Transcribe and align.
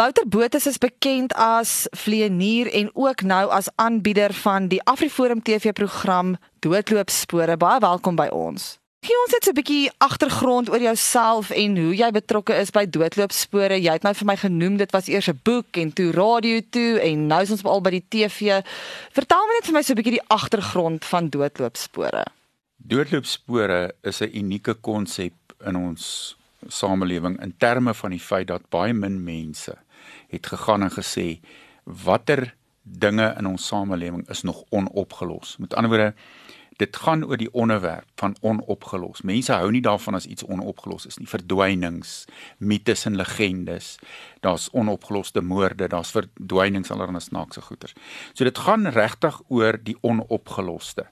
Wouter 0.00 0.28
Botha 0.28 0.56
is 0.56 0.78
bekend 0.78 1.34
as 1.36 1.84
vleienier 1.92 2.70
en 2.72 2.88
ook 2.96 3.20
nou 3.20 3.50
as 3.52 3.66
aanbieder 3.74 4.32
van 4.32 4.68
die 4.72 4.78
AfriForum 4.88 5.42
TV-program 5.44 6.38
Doodloopspore. 6.64 7.56
Baie 7.60 7.82
welkom 7.84 8.16
by 8.16 8.30
ons. 8.32 8.78
Gee 9.04 9.18
ons 9.26 9.34
net 9.36 9.48
'n 9.48 9.58
bietjie 9.58 9.90
agtergrond 9.98 10.70
oor 10.70 10.80
jouself 10.80 11.50
en 11.50 11.76
hoe 11.76 11.92
jy 11.96 12.10
betrokke 12.10 12.56
is 12.56 12.70
by 12.70 12.86
Doodloopspore. 12.86 13.76
Jy 13.82 13.92
het 13.92 14.02
nou 14.02 14.14
vir 14.14 14.26
my 14.26 14.36
genoem 14.36 14.76
dit 14.76 14.90
was 14.90 15.08
eers 15.08 15.28
'n 15.28 15.40
boek 15.42 15.76
en 15.76 15.92
toe 15.92 16.10
radio 16.12 16.60
toe 16.70 17.00
en 17.00 17.26
nou 17.26 17.42
is 17.42 17.50
ons 17.50 17.64
al 17.64 17.80
by 17.80 17.90
die 17.90 18.04
TV. 18.08 18.64
Vertel 19.12 19.46
my 19.46 19.52
net 19.52 19.64
vir 19.64 19.74
my 19.74 19.82
so 19.82 19.92
'n 19.92 19.96
bietjie 19.96 20.18
die 20.18 20.28
agtergrond 20.28 21.04
van 21.04 21.28
Doodloopspore. 21.28 22.24
Doodloopspore 22.76 23.92
is 24.02 24.20
'n 24.20 24.32
unieke 24.32 24.74
konsep 24.74 25.34
in 25.66 25.76
ons 25.76 26.36
samelewing 26.68 27.40
in 27.42 27.54
terme 27.58 27.94
van 27.94 28.10
die 28.10 28.20
feit 28.20 28.46
dat 28.46 28.68
baie 28.68 28.92
min 28.92 29.24
mense 29.24 29.76
het 30.30 30.46
gegaan 30.46 30.82
en 30.82 30.94
gesê 30.94 31.40
watter 31.84 32.54
dinge 32.82 33.34
in 33.38 33.46
ons 33.46 33.66
samelewing 33.66 34.28
is 34.28 34.42
nog 34.42 34.64
onopgelos. 34.70 35.56
Met 35.58 35.74
ander 35.74 35.90
woorde, 35.90 36.14
dit 36.80 36.96
gaan 36.96 37.24
oor 37.28 37.36
die 37.36 37.50
onderwerp 37.52 38.08
van 38.20 38.36
onopgelos. 38.40 39.20
Mense 39.26 39.52
hou 39.52 39.68
nie 39.72 39.82
daarvan 39.84 40.16
as 40.16 40.26
iets 40.26 40.46
onopgelos 40.46 41.06
is 41.06 41.18
nie. 41.20 41.28
Verdwynings, 41.28 42.24
mites 42.58 43.04
en 43.08 43.18
legendes. 43.20 43.98
Daar's 44.40 44.70
onopgeloste 44.72 45.42
moorde, 45.44 45.90
daar's 45.92 46.12
verdwynings 46.14 46.90
allerlei 46.90 47.20
snaakse 47.20 47.60
goeters. 47.60 47.94
So 48.32 48.48
dit 48.48 48.58
gaan 48.58 48.88
regtig 48.96 49.42
oor 49.48 49.76
die 49.82 49.96
onopgeloste. 50.00 51.06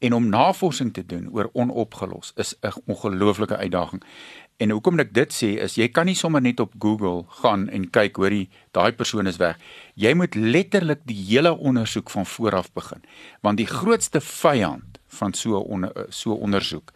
En 0.00 0.16
om 0.16 0.28
navorsing 0.32 0.94
te 0.96 1.04
doen 1.06 1.28
oor 1.32 1.50
onopgelos 1.52 2.32
is 2.36 2.54
'n 2.60 2.80
ongelooflike 2.86 3.56
uitdaging. 3.56 4.02
En 4.62 4.70
hoekom 4.70 5.00
ek 5.02 5.10
dit 5.16 5.32
sê 5.34 5.48
is 5.64 5.74
jy 5.74 5.88
kan 5.90 6.06
nie 6.06 6.14
sommer 6.18 6.42
net 6.44 6.60
op 6.62 6.74
Google 6.82 7.24
gaan 7.40 7.64
en 7.74 7.88
kyk 7.90 8.20
hoorie 8.20 8.44
daai 8.76 8.92
persoon 8.94 9.26
is 9.26 9.40
weg. 9.40 9.56
Jy 9.98 10.12
moet 10.14 10.36
letterlik 10.38 11.00
die 11.08 11.18
hele 11.18 11.50
ondersoek 11.56 12.12
van 12.14 12.28
voor 12.34 12.60
af 12.60 12.68
begin. 12.76 13.02
Want 13.42 13.58
die 13.58 13.66
grootste 13.66 14.20
vyand 14.22 15.00
van 15.18 15.34
so 15.34 15.58
onder, 15.58 15.90
so 16.14 16.36
ondersoek 16.36 16.92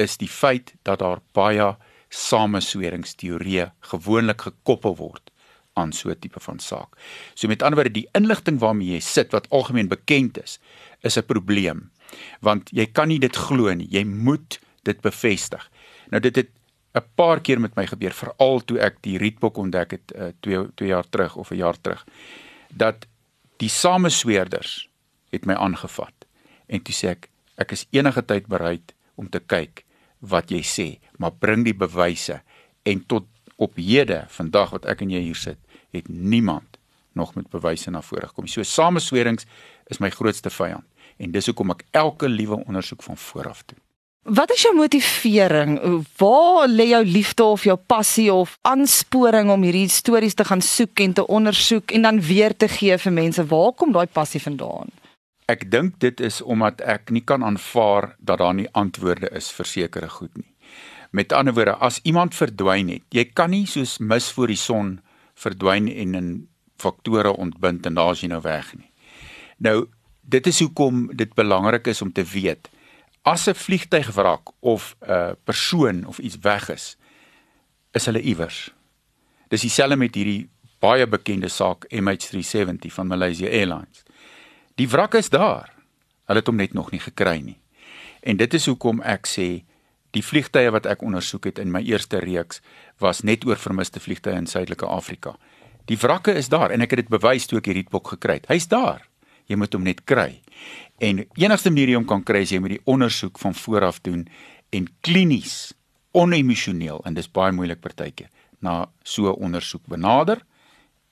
is 0.00 0.16
die 0.16 0.30
feit 0.32 0.72
dat 0.88 1.02
daar 1.04 1.20
baie 1.36 1.74
samesweringsteorieë 2.08 3.68
gewoonlik 3.92 4.46
gekoppel 4.48 4.96
word 4.96 5.28
aan 5.76 5.92
so 5.92 6.08
'n 6.10 6.18
tipe 6.18 6.40
van 6.40 6.58
saak. 6.58 6.96
So 7.34 7.48
met 7.48 7.62
ander 7.62 7.76
woorde 7.76 8.00
die 8.00 8.08
inligting 8.12 8.58
waarmee 8.58 8.96
jy 8.96 9.00
sit 9.00 9.32
wat 9.32 9.50
algemeen 9.50 9.88
bekend 9.88 10.42
is, 10.42 10.58
is 11.02 11.18
'n 11.18 11.26
probleem. 11.26 11.90
Want 12.40 12.70
jy 12.72 12.86
kan 12.86 13.08
nie 13.08 13.20
dit 13.20 13.36
glo 13.36 13.74
nie. 13.74 13.88
Jy 13.90 14.04
moet 14.04 14.60
dit 14.82 15.00
bevestig. 15.00 15.70
Nou 16.10 16.20
dit 16.20 16.36
het 16.36 16.48
'n 16.94 17.04
paar 17.14 17.40
keer 17.40 17.60
met 17.60 17.74
my 17.76 17.86
gebeur 17.86 18.12
veral 18.12 18.64
toe 18.64 18.78
ek 18.78 19.02
die 19.02 19.18
rietbok 19.18 19.56
ontdek 19.56 19.90
het 19.90 20.14
2 20.40 20.56
uh, 20.56 20.68
2 20.74 20.88
jaar 20.88 21.08
terug 21.08 21.36
of 21.36 21.50
'n 21.50 21.56
jaar 21.56 21.80
terug 21.80 22.04
dat 22.68 23.06
die 23.56 23.68
samesweerders 23.68 24.88
het 25.30 25.46
my 25.46 25.54
aangevat 25.54 26.26
en 26.66 26.82
toe 26.82 26.94
sê 26.94 27.08
ek 27.08 27.28
ek 27.56 27.72
is 27.72 27.86
enige 27.90 28.24
tyd 28.24 28.46
bereid 28.46 28.94
om 29.14 29.28
te 29.28 29.40
kyk 29.40 29.84
wat 30.20 30.50
jy 30.50 30.62
sê 30.62 30.98
maar 31.16 31.32
bring 31.32 31.64
die 31.64 31.76
bewyse. 31.76 32.40
En 32.82 33.06
tot 33.06 33.26
op 33.60 33.76
hede 33.76 34.24
vandag 34.28 34.70
wat 34.76 34.86
ek 34.88 35.02
en 35.04 35.12
jy 35.12 35.20
hier 35.28 35.36
sit 35.36 35.58
het 35.92 36.08
niemand 36.08 36.78
nog 37.18 37.34
met 37.34 37.50
bewyse 37.52 37.90
na 37.92 38.00
vore 38.04 38.30
gekom 38.30 38.48
so 38.48 38.64
samesweerings 38.64 39.46
is 39.92 40.00
my 40.00 40.08
grootste 40.14 40.52
vyand 40.54 40.86
en 41.20 41.34
dis 41.34 41.50
hoekom 41.50 41.74
ek 41.74 41.84
elke 42.00 42.30
liewe 42.30 42.56
ondersoek 42.62 43.04
van 43.04 43.18
vooraf 43.20 43.64
doen 43.68 43.80
Wat 44.20 44.50
is 44.52 44.62
jou 44.62 44.74
motivering? 44.76 45.78
Waar 46.16 46.68
lê 46.68 46.90
jou 46.90 47.04
liefde 47.04 47.42
of 47.42 47.62
jou 47.64 47.76
passie 47.76 48.32
of 48.32 48.58
aansporing 48.60 49.48
om 49.50 49.62
hierdie 49.64 49.88
stories 49.88 50.34
te 50.36 50.44
gaan 50.44 50.60
soek 50.60 51.00
en 51.00 51.12
te 51.12 51.26
ondersoek 51.26 51.90
en 51.96 52.02
dan 52.02 52.20
weer 52.20 52.56
te 52.56 52.68
gee 52.68 52.98
vir 52.98 53.12
mense? 53.12 53.46
Waar 53.46 53.72
kom 53.72 53.92
daai 53.92 54.06
passie 54.06 54.42
vandaan? 54.42 54.92
Ek 55.48 55.70
dink 55.70 55.96
dit 56.04 56.20
is 56.20 56.42
omdat 56.42 56.82
ek 56.84 57.08
nie 57.10 57.24
kan 57.24 57.40
aanvaar 57.42 58.14
dat 58.18 58.38
daar 58.44 58.54
nie 58.54 58.68
antwoorde 58.76 59.30
is 59.32 59.48
vir 59.56 59.66
sekere 59.66 60.08
goed 60.08 60.36
nie. 60.36 60.52
Met 61.10 61.32
ander 61.32 61.56
woorde, 61.56 61.78
as 61.80 62.00
iemand 62.04 62.36
verdwyn 62.36 62.92
het, 62.92 63.02
jy 63.08 63.24
kan 63.24 63.50
nie 63.50 63.64
soos 63.66 63.98
mis 63.98 64.28
voor 64.36 64.52
die 64.52 64.60
son 64.60 64.98
verdwyn 65.34 65.88
en 65.88 66.14
in 66.14 66.28
faktore 66.76 67.32
ontbind 67.32 67.88
en 67.88 67.96
daar's 67.96 68.20
jy 68.20 68.28
nou 68.28 68.42
weg 68.44 68.68
nie. 68.76 68.92
Nou, 69.56 69.88
dit 70.20 70.46
is 70.46 70.60
hoekom 70.60 71.08
dit 71.16 71.32
belangrik 71.34 71.88
is 71.88 72.02
om 72.04 72.12
te 72.12 72.24
weet 72.24 72.68
as 73.22 73.48
'n 73.48 73.54
vliegtyg 73.54 74.10
wrak 74.12 74.52
of 74.60 74.96
'n 75.00 75.36
persoon 75.44 76.06
of 76.06 76.18
iets 76.18 76.38
weg 76.40 76.68
is, 76.68 76.96
is 77.92 78.04
hulle 78.04 78.20
iewers. 78.20 78.70
Dis 79.48 79.60
dieselfde 79.60 79.96
met 79.96 80.14
hierdie 80.14 80.48
baie 80.78 81.06
bekende 81.06 81.48
saak 81.48 81.84
MH370 81.92 82.92
van 82.92 83.06
Malaysia 83.06 83.46
Airlines. 83.46 84.02
Die 84.74 84.88
wrak 84.88 85.14
is 85.14 85.28
daar. 85.28 85.72
Hulle 86.24 86.38
het 86.38 86.46
hom 86.46 86.56
net 86.56 86.72
nog 86.72 86.90
nie 86.90 87.00
gekry 87.00 87.40
nie. 87.40 87.58
En 88.20 88.36
dit 88.36 88.54
is 88.54 88.66
hoekom 88.66 89.02
ek 89.02 89.26
sê 89.26 89.64
die 90.10 90.24
vliegtye 90.24 90.70
wat 90.70 90.86
ek 90.86 91.02
ondersoek 91.02 91.44
het 91.50 91.58
in 91.58 91.70
my 91.70 91.82
eerste 91.86 92.18
reeks 92.18 92.60
was 92.98 93.22
net 93.26 93.44
oor 93.46 93.56
vermiste 93.56 94.00
vliegtye 94.00 94.32
in 94.32 94.46
Suidelike 94.46 94.86
Afrika. 94.86 95.36
Die 95.90 95.98
wrakke 95.98 96.34
is 96.34 96.48
daar 96.48 96.70
en 96.70 96.80
ek 96.80 96.94
het 96.94 97.04
dit 97.04 97.12
bewys 97.12 97.46
toe 97.46 97.58
ek 97.58 97.70
hierdie 97.70 97.86
bok 97.90 98.14
gekry 98.14 98.40
het. 98.40 98.48
Hy's 98.50 98.68
daar. 98.70 99.06
Jy 99.50 99.58
moet 99.58 99.74
hom 99.74 99.82
net 99.82 100.04
kry. 100.06 100.40
En 101.00 101.26
enigste 101.32 101.70
manier 101.70 101.96
om 101.96 102.04
kan 102.04 102.22
kry 102.22 102.42
is 102.44 102.50
jy 102.52 102.60
moet 102.60 102.76
die 102.76 102.84
ondersoek 102.84 103.38
van 103.40 103.54
vooraf 103.56 104.02
doen 104.04 104.26
en 104.76 104.88
klinies, 105.00 105.72
onemosioneel 106.12 107.00
en 107.08 107.16
dis 107.16 107.30
baie 107.30 107.54
moeilik 107.56 107.80
partykeer 107.80 108.28
na 108.60 108.84
so 109.02 109.32
ondersoek 109.32 109.86
benader 109.88 110.42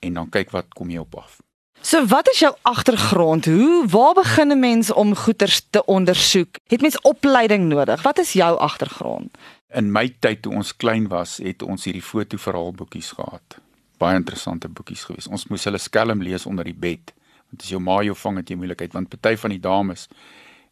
en 0.05 0.21
dan 0.21 0.29
kyk 0.29 0.53
wat 0.53 0.75
kom 0.77 0.93
jy 0.93 1.01
op 1.01 1.17
af. 1.23 1.39
So 1.81 2.05
wat 2.11 2.29
is 2.35 2.43
jou 2.43 2.53
agtergrond? 2.69 3.49
Hoe 3.49 3.87
waar 3.89 4.15
begin 4.15 4.53
'n 4.53 4.61
mens 4.61 4.93
om 4.93 5.15
goeters 5.15 5.67
te 5.71 5.85
ondersoek? 5.85 6.59
Het 6.67 6.81
mens 6.81 7.01
opleiding 7.01 7.69
nodig? 7.69 8.03
Wat 8.03 8.19
is 8.19 8.33
jou 8.33 8.59
agtergrond? 8.59 9.39
In 9.73 9.93
my 9.93 10.15
tyd 10.19 10.43
toe 10.43 10.53
ons 10.53 10.77
klein 10.77 11.09
was, 11.09 11.37
het 11.37 11.63
ons 11.63 11.85
hierdie 11.85 12.03
fotoverhaalboekies 12.03 13.11
gehad. 13.11 13.59
Baie 13.97 14.17
interessante 14.17 14.69
boekies 14.69 15.05
gewees. 15.05 15.27
Ons 15.27 15.47
moes 15.47 15.65
hulle 15.65 15.79
skelm 15.79 16.23
lees 16.23 16.47
onder 16.47 16.65
die 16.65 16.77
bed 16.77 17.13
want 17.51 17.63
as 17.63 17.73
jou 17.73 17.81
ma 17.81 18.03
jou 18.03 18.15
vang 18.15 18.37
het 18.37 18.51
jy 18.51 18.57
moeilikheid 18.57 18.93
want 18.93 19.09
party 19.09 19.37
van 19.37 19.51
die 19.51 19.63
dames 19.65 20.09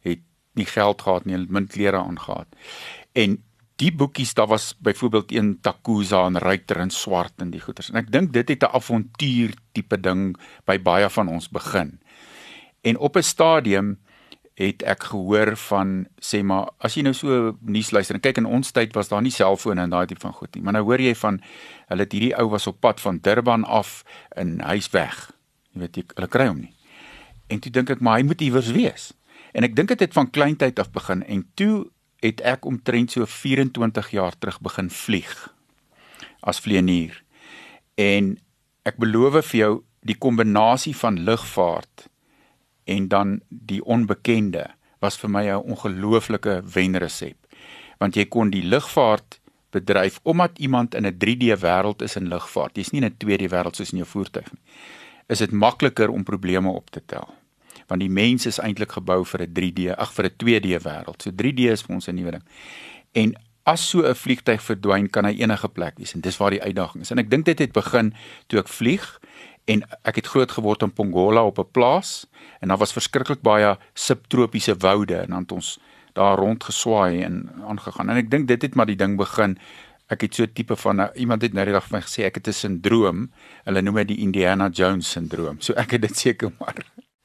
het 0.05 0.23
nie 0.57 0.65
geld 0.65 1.01
gehad 1.01 1.25
nie, 1.25 1.35
hulle 1.35 1.45
het 1.45 1.53
min 1.53 1.67
klere 1.69 1.99
aangetree. 2.01 2.45
En 3.13 3.37
die 3.77 3.91
boekies, 3.93 4.33
daar 4.33 4.49
was 4.49 4.71
byvoorbeeld 4.81 5.31
een 5.31 5.59
Takuza 5.61 6.23
en 6.25 6.37
Ruiter 6.41 6.79
in 6.81 6.89
swart 6.89 7.41
en 7.41 7.51
die 7.53 7.61
goeters. 7.61 7.91
En 7.91 8.01
ek 8.01 8.11
dink 8.11 8.33
dit 8.33 8.49
het 8.49 8.63
'n 8.63 8.73
avontuur 8.73 9.53
tipe 9.73 9.99
ding 10.01 10.37
by 10.65 10.79
baie 10.81 11.09
van 11.09 11.27
ons 11.27 11.49
begin. 11.49 11.99
En 12.81 12.97
op 12.97 13.17
'n 13.17 13.23
stadium 13.23 13.99
het 14.57 14.81
ek 14.81 15.03
gehoor 15.03 15.55
van 15.69 16.07
sê 16.17 16.41
maar 16.41 16.71
as 16.81 16.95
jy 16.97 17.03
nou 17.05 17.13
so 17.13 17.57
nuus 17.61 17.91
luister 17.91 18.15
en 18.15 18.21
kyk 18.21 18.37
in 18.37 18.49
ons 18.49 18.71
tyd 18.71 18.95
was 18.97 19.07
daar 19.07 19.21
nie 19.21 19.31
selfone 19.31 19.81
en 19.81 19.89
daai 19.89 20.07
tipe 20.09 20.21
van 20.21 20.33
goed 20.33 20.55
nie 20.55 20.63
maar 20.63 20.73
nou 20.73 20.83
hoor 20.83 20.99
jy 20.99 21.13
van 21.15 21.37
hulle 21.87 22.01
het 22.01 22.11
hierdie 22.11 22.33
ou 22.41 22.49
was 22.49 22.67
op 22.67 22.79
pad 22.81 23.01
van 23.01 23.19
Durban 23.21 23.63
af 23.63 24.03
en 24.35 24.57
hy's 24.65 24.89
weg 24.89 25.36
Jy 25.77 25.85
weet 25.85 25.97
jy 25.99 26.03
hulle 26.15 26.29
kry 26.33 26.47
hom 26.49 26.63
nie. 26.65 26.73
En 27.53 27.61
toe 27.61 27.71
dink 27.71 27.91
ek 27.93 28.01
maar 28.01 28.17
hy 28.19 28.25
moet 28.27 28.41
iewers 28.41 28.71
wees. 28.75 29.11
En 29.53 29.65
ek 29.67 29.75
dink 29.77 29.93
dit 29.93 30.01
het 30.03 30.15
van 30.15 30.29
kleintyd 30.33 30.81
af 30.81 30.89
begin 30.95 31.23
en 31.29 31.45
toe 31.59 31.87
het 32.25 32.41
ek 32.41 32.65
omtrent 32.65 33.13
so 33.13 33.25
24 33.29 34.09
jaar 34.15 34.33
terug 34.41 34.57
begin 34.65 34.89
vlieg 34.89 35.33
as 36.41 36.59
vlieënier. 36.65 37.13
En 38.01 38.35
ek 38.87 38.97
beloof 38.97 39.37
vir 39.51 39.59
jou 39.59 39.73
die 40.07 40.17
kombinasie 40.17 40.95
van 40.97 41.19
lugvaart 41.27 42.07
en 42.89 43.07
dan 43.11 43.39
die 43.49 43.83
onbekende 43.83 44.65
was 45.03 45.17
vir 45.21 45.29
my 45.29 45.45
'n 45.45 45.61
ongelooflike 45.61 46.61
wenresep. 46.73 47.37
Want 47.99 48.15
jy 48.15 48.25
kon 48.25 48.49
die 48.49 48.63
lugvaart 48.63 49.39
bedryf 49.71 50.19
omdat 50.23 50.57
iemand 50.59 50.95
in 50.95 51.05
'n 51.05 51.17
3D 51.17 51.53
wêreld 51.61 52.01
is 52.01 52.15
in 52.15 52.29
lugvaart. 52.29 52.75
Jy's 52.77 52.91
nie 52.91 53.01
in 53.01 53.07
'n 53.07 53.17
2D 53.17 53.49
wêreld 53.49 53.75
soos 53.75 53.91
in 53.91 53.97
jou 53.97 54.07
voertuig 54.07 54.51
nie 54.51 54.61
is 55.27 55.43
dit 55.43 55.51
makliker 55.51 56.09
om 56.09 56.23
probleme 56.23 56.69
op 56.69 56.89
te 56.89 57.01
tel. 57.05 57.27
Want 57.87 58.01
die 58.01 58.11
mens 58.11 58.45
is 58.45 58.59
eintlik 58.59 58.91
gebou 58.91 59.25
vir 59.25 59.41
'n 59.41 59.53
3D, 59.53 59.95
ag 59.97 60.13
vir 60.13 60.25
'n 60.25 60.35
2D 60.37 60.83
wêreld. 60.83 61.21
So 61.21 61.31
3D 61.31 61.59
is 61.71 61.81
vir 61.81 61.95
ons 61.95 62.07
'n 62.07 62.15
nuwe 62.15 62.31
ding. 62.31 62.43
En 63.11 63.35
as 63.63 63.89
so 63.89 64.01
'n 64.01 64.15
vliegtyg 64.15 64.61
verdwyn, 64.61 65.09
kan 65.09 65.25
hy 65.25 65.35
enige 65.41 65.67
plek 65.67 65.97
wees 65.97 66.13
en 66.13 66.21
dis 66.21 66.37
waar 66.37 66.51
die 66.51 66.63
uitdaging 66.63 67.03
is. 67.03 67.11
En 67.11 67.17
ek 67.17 67.29
dink 67.29 67.45
dit 67.45 67.59
het 67.59 67.71
begin 67.71 68.13
toe 68.47 68.59
ek 68.59 68.67
vlieg 68.67 69.19
en 69.65 69.83
ek 70.03 70.15
het 70.15 70.27
groot 70.27 70.51
geword 70.51 70.81
in 70.81 70.93
Pongola 70.93 71.43
op 71.43 71.59
'n 71.59 71.71
plaas 71.71 72.27
en 72.61 72.67
daar 72.67 72.77
was 72.77 72.93
verskriklik 72.93 73.41
baie 73.41 73.77
subtropiese 73.93 74.75
woude 74.75 75.15
en 75.15 75.29
dan 75.29 75.41
het 75.41 75.51
ons 75.51 75.79
daar 76.13 76.37
rond 76.37 76.63
geswaai 76.63 77.21
en 77.21 77.51
aangegaan. 77.67 78.09
En 78.09 78.17
ek 78.17 78.29
dink 78.29 78.47
dit 78.47 78.61
het 78.61 78.75
maar 78.75 78.85
die 78.85 78.95
ding 78.95 79.17
begin 79.17 79.57
ek 80.07 80.21
het 80.21 80.35
so 80.35 80.43
'n 80.43 80.53
tipe 80.53 80.75
van 80.75 80.99
uh, 80.99 81.07
iemand 81.15 81.41
het 81.41 81.53
nou 81.53 81.65
die 81.65 81.73
dag 81.73 81.87
vir 81.87 81.97
my 81.97 82.03
gesê 82.03 82.23
ek 82.23 82.35
het 82.35 82.47
'n 82.47 82.53
sindroom. 82.53 83.31
Hulle 83.65 83.81
noem 83.81 83.95
dit 83.95 84.07
die 84.07 84.21
Indiana 84.23 84.69
Jones 84.69 85.11
sindroom. 85.11 85.59
So 85.61 85.73
ek 85.73 85.91
het 85.91 86.01
dit 86.01 86.17
seker 86.17 86.51
maar. 86.59 86.75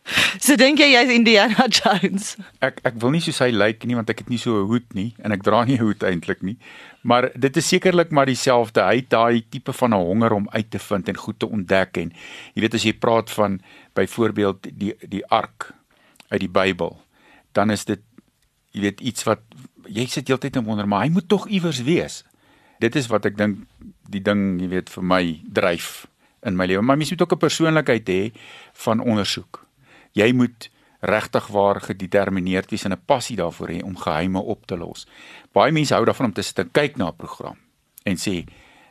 So 0.43 0.57
dink 0.57 0.81
jy 0.83 0.89
jy's 0.97 1.11
Indiana 1.15 1.69
Jones? 1.71 2.37
Ek 2.59 2.81
ek 2.83 2.97
wil 2.99 3.13
nie 3.15 3.21
soos 3.23 3.39
hy 3.39 3.53
lyk 3.55 3.85
nie 3.87 3.95
want 3.95 4.11
ek 4.11 4.25
het 4.25 4.31
nie 4.33 4.39
so 4.39 4.59
'n 4.59 4.67
hoed 4.67 4.95
nie 4.95 5.15
en 5.23 5.33
ek 5.33 5.45
dra 5.47 5.65
nie 5.65 5.79
'n 5.79 5.85
hoed 5.85 6.03
eintlik 6.03 6.43
nie. 6.43 6.59
Maar 7.03 7.31
dit 7.39 7.57
is 7.57 7.69
sekerlik 7.69 8.11
maar 8.11 8.27
dieselfde. 8.27 8.83
Hy 8.83 8.97
het 8.97 9.11
daai 9.11 9.45
tipe 9.49 9.73
van 9.73 9.95
'n 9.95 10.03
honger 10.03 10.33
om 10.33 10.49
uit 10.51 10.71
te 10.71 10.79
vind 10.79 11.09
en 11.09 11.17
goed 11.17 11.39
te 11.39 11.47
ontdek 11.47 11.97
en 11.97 12.13
jy 12.55 12.61
weet 12.61 12.75
as 12.75 12.83
jy 12.83 12.93
praat 12.93 13.31
van 13.31 13.61
byvoorbeeld 13.95 14.67
die 14.79 14.95
die 15.09 15.27
ark 15.27 15.73
uit 16.29 16.41
die 16.41 16.51
Bybel, 16.51 16.99
dan 17.53 17.71
is 17.71 17.85
dit 17.85 18.01
jy 18.73 18.81
weet 18.81 19.01
iets 19.01 19.23
wat 19.25 19.41
jy 19.87 20.07
sit 20.07 20.29
heeltyd 20.29 20.57
en 20.57 20.65
wonder 20.65 20.89
maar 20.89 21.05
hy 21.05 21.11
moet 21.11 21.29
tog 21.29 21.47
iewers 21.49 21.83
wees. 21.83 22.25
Dit 22.83 22.97
is 22.99 23.07
wat 23.13 23.29
ek 23.31 23.39
dink 23.39 23.63
die 24.11 24.23
ding 24.23 24.61
jy 24.61 24.69
weet 24.73 24.91
vir 24.91 25.05
my 25.07 25.23
dryf 25.47 26.07
in 26.43 26.57
my 26.59 26.67
lewe. 26.67 26.83
Maar 26.83 26.99
mens 26.99 27.11
moet 27.15 27.23
ook 27.23 27.37
'n 27.39 27.47
persoonlikheid 27.47 28.09
hê 28.09 28.23
van 28.75 29.01
ondersoek 29.01 29.63
jy 30.13 30.33
moet 30.37 30.69
regtig 31.03 31.47
waar 31.47 31.81
gedetermineerd 31.83 32.71
wees 32.71 32.85
en 32.85 32.93
'n 32.93 33.05
passie 33.05 33.37
daarvoor 33.37 33.69
hê 33.69 33.83
om 33.83 33.97
geheime 33.97 34.39
op 34.39 34.67
te 34.67 34.77
los. 34.77 35.07
Baie 35.53 35.73
mense 35.73 35.95
hou 35.95 36.05
daarvan 36.05 36.27
om 36.27 36.33
te 36.33 36.43
sit 36.43 36.59
en 36.59 36.71
kyk 36.71 36.97
na 36.97 37.09
'n 37.09 37.17
program 37.17 37.57
en 38.03 38.17
sê 38.17 38.45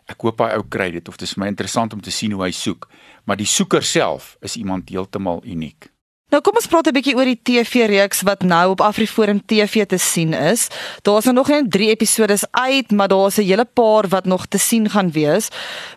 ek 0.06 0.22
hoop 0.22 0.40
hy 0.40 0.52
ou 0.56 0.64
kry 0.70 0.92
dit 0.92 1.08
of 1.08 1.18
dit 1.18 1.28
is 1.28 1.36
my 1.36 1.48
interessant 1.48 1.94
om 1.94 2.02
te 2.02 2.12
sien 2.12 2.32
hoe 2.32 2.44
hy 2.44 2.52
soek, 2.52 2.90
maar 3.24 3.38
die 3.38 3.46
soeker 3.46 3.84
self 3.84 4.38
is 4.42 4.56
iemand 4.56 4.90
heeltemal 4.90 5.42
uniek. 5.46 5.91
Nou 6.32 6.40
kom 6.40 6.56
ons 6.56 6.68
praat 6.72 6.88
'n 6.88 6.96
bietjie 6.96 7.16
oor 7.16 7.28
die 7.28 7.42
TV-reeks 7.44 8.22
wat 8.24 8.44
nou 8.48 8.72
op 8.72 8.82
AfriForum 8.82 9.42
TV 9.46 9.84
te 9.86 9.98
sien 9.98 10.34
is. 10.34 10.70
Daar's 11.04 11.26
nou 11.26 11.36
nog 11.36 11.48
net 11.48 11.72
3 11.72 11.90
episode 11.90 12.38
uit, 12.52 12.92
maar 12.92 13.08
daar's 13.08 13.38
'n 13.38 13.44
hele 13.44 13.66
paar 13.66 14.08
wat 14.08 14.26
nog 14.26 14.46
te 14.46 14.58
sien 14.58 14.90
gaan 14.90 15.12
wees. 15.12 15.50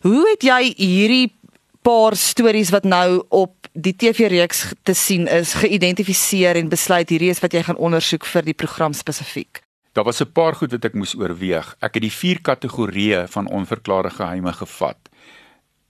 Hoe 0.03 0.29
het 0.31 0.43
jy 0.43 0.75
hierdie 0.77 1.33
paar 1.83 2.17
stories 2.17 2.71
wat 2.71 2.85
nou 2.85 3.25
op 3.29 3.55
die 3.73 3.97
TV-reeks 3.97 4.73
te 4.83 4.93
sien 4.93 5.29
is, 5.29 5.55
geïdentifiseer 5.55 6.57
en 6.57 6.69
besluit 6.69 7.09
hierdie 7.09 7.31
is 7.31 7.41
wat 7.41 7.53
jy 7.53 7.63
gaan 7.63 7.77
ondersoek 7.77 8.25
vir 8.25 8.43
die 8.43 8.55
program 8.55 8.93
spesifiek? 8.93 9.63
Daar 9.93 10.05
was 10.05 10.21
'n 10.21 10.33
paar 10.33 10.55
goed 10.55 10.71
wat 10.71 10.85
ek 10.85 10.95
moes 10.95 11.15
oorweeg. 11.15 11.77
Ek 11.81 11.95
het 11.95 12.03
die 12.03 12.13
vier 12.13 12.41
kategorieë 12.41 13.29
van 13.29 13.49
onverklare 13.49 14.11
geheime 14.11 14.53
gevat. 14.53 14.99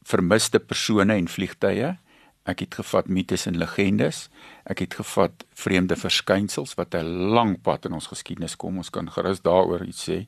Vermiste 0.02 0.58
persone 0.58 1.14
en 1.14 1.28
vliegtye. 1.28 1.96
Ek 2.44 2.60
het 2.60 2.74
gevat 2.74 3.08
mites 3.08 3.46
en 3.46 3.56
legendes. 3.56 4.28
Ek 4.64 4.78
het 4.78 4.94
gevat 4.94 5.44
vreemde 5.52 5.96
verskynsels 5.96 6.74
wat 6.74 6.94
'n 6.94 7.32
lang 7.32 7.60
pad 7.60 7.84
in 7.84 7.92
ons 7.92 8.06
geskiedenis 8.06 8.56
kom. 8.56 8.76
Ons 8.76 8.90
kan 8.90 9.10
gerus 9.10 9.40
daaroor 9.40 9.84
iets 9.84 10.08
sê. 10.10 10.26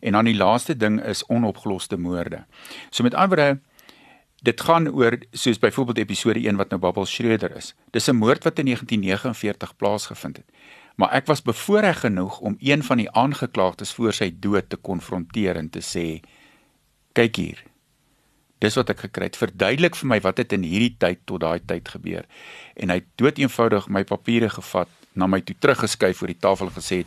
En 0.00 0.12
dan 0.12 0.24
die 0.24 0.36
laaste 0.36 0.76
ding 0.76 1.02
is 1.04 1.26
onopgeloste 1.26 1.96
moorde. 1.96 2.44
So 2.90 3.02
met 3.02 3.14
ander 3.14 3.36
woorde 3.36 3.60
Dit 4.38 4.60
gaan 4.60 4.86
oor 4.88 5.18
soos 5.30 5.58
byvoorbeeld 5.58 5.98
episode 5.98 6.38
1 6.38 6.56
wat 6.56 6.68
nou 6.70 6.80
Babbel 6.80 7.06
Schreder 7.06 7.56
is. 7.56 7.74
Dis 7.90 8.06
'n 8.06 8.16
moord 8.16 8.44
wat 8.44 8.58
in 8.58 8.64
1949 8.64 9.76
plaasgevind 9.76 10.36
het. 10.36 10.46
Maar 10.94 11.10
ek 11.10 11.26
was 11.26 11.42
bevoorreg 11.42 12.00
genoeg 12.00 12.40
om 12.40 12.56
een 12.58 12.82
van 12.82 12.96
die 12.96 13.10
aangeklaagdes 13.10 13.92
voor 13.92 14.12
sy 14.12 14.34
dood 14.38 14.70
te 14.70 14.76
konfronteer 14.76 15.56
en 15.56 15.70
te 15.70 15.80
sê: 15.80 16.28
"Kyk 17.12 17.36
hier. 17.36 17.62
Dis 18.58 18.74
wat 18.74 18.90
ek 18.90 19.06
gekry 19.06 19.30
het. 19.30 19.36
Verduidelik 19.38 19.96
vir 19.96 20.08
my 20.08 20.20
wat 20.20 20.38
het 20.38 20.52
in 20.52 20.66
hierdie 20.66 20.96
tyd 20.98 21.24
tot 21.26 21.40
daai 21.40 21.60
tyd 21.60 21.88
gebeur." 21.88 22.26
En 22.76 22.90
hy 22.90 23.00
het 23.00 23.10
doeteenvoudig 23.16 23.88
my 23.88 24.04
papiere 24.04 24.50
gevat, 24.50 24.88
na 25.14 25.26
my 25.26 25.40
toe 25.40 25.56
teruggeskuif 25.58 26.16
voor 26.18 26.34
die 26.34 26.40
tafel 26.40 26.70
gesê: 26.70 27.04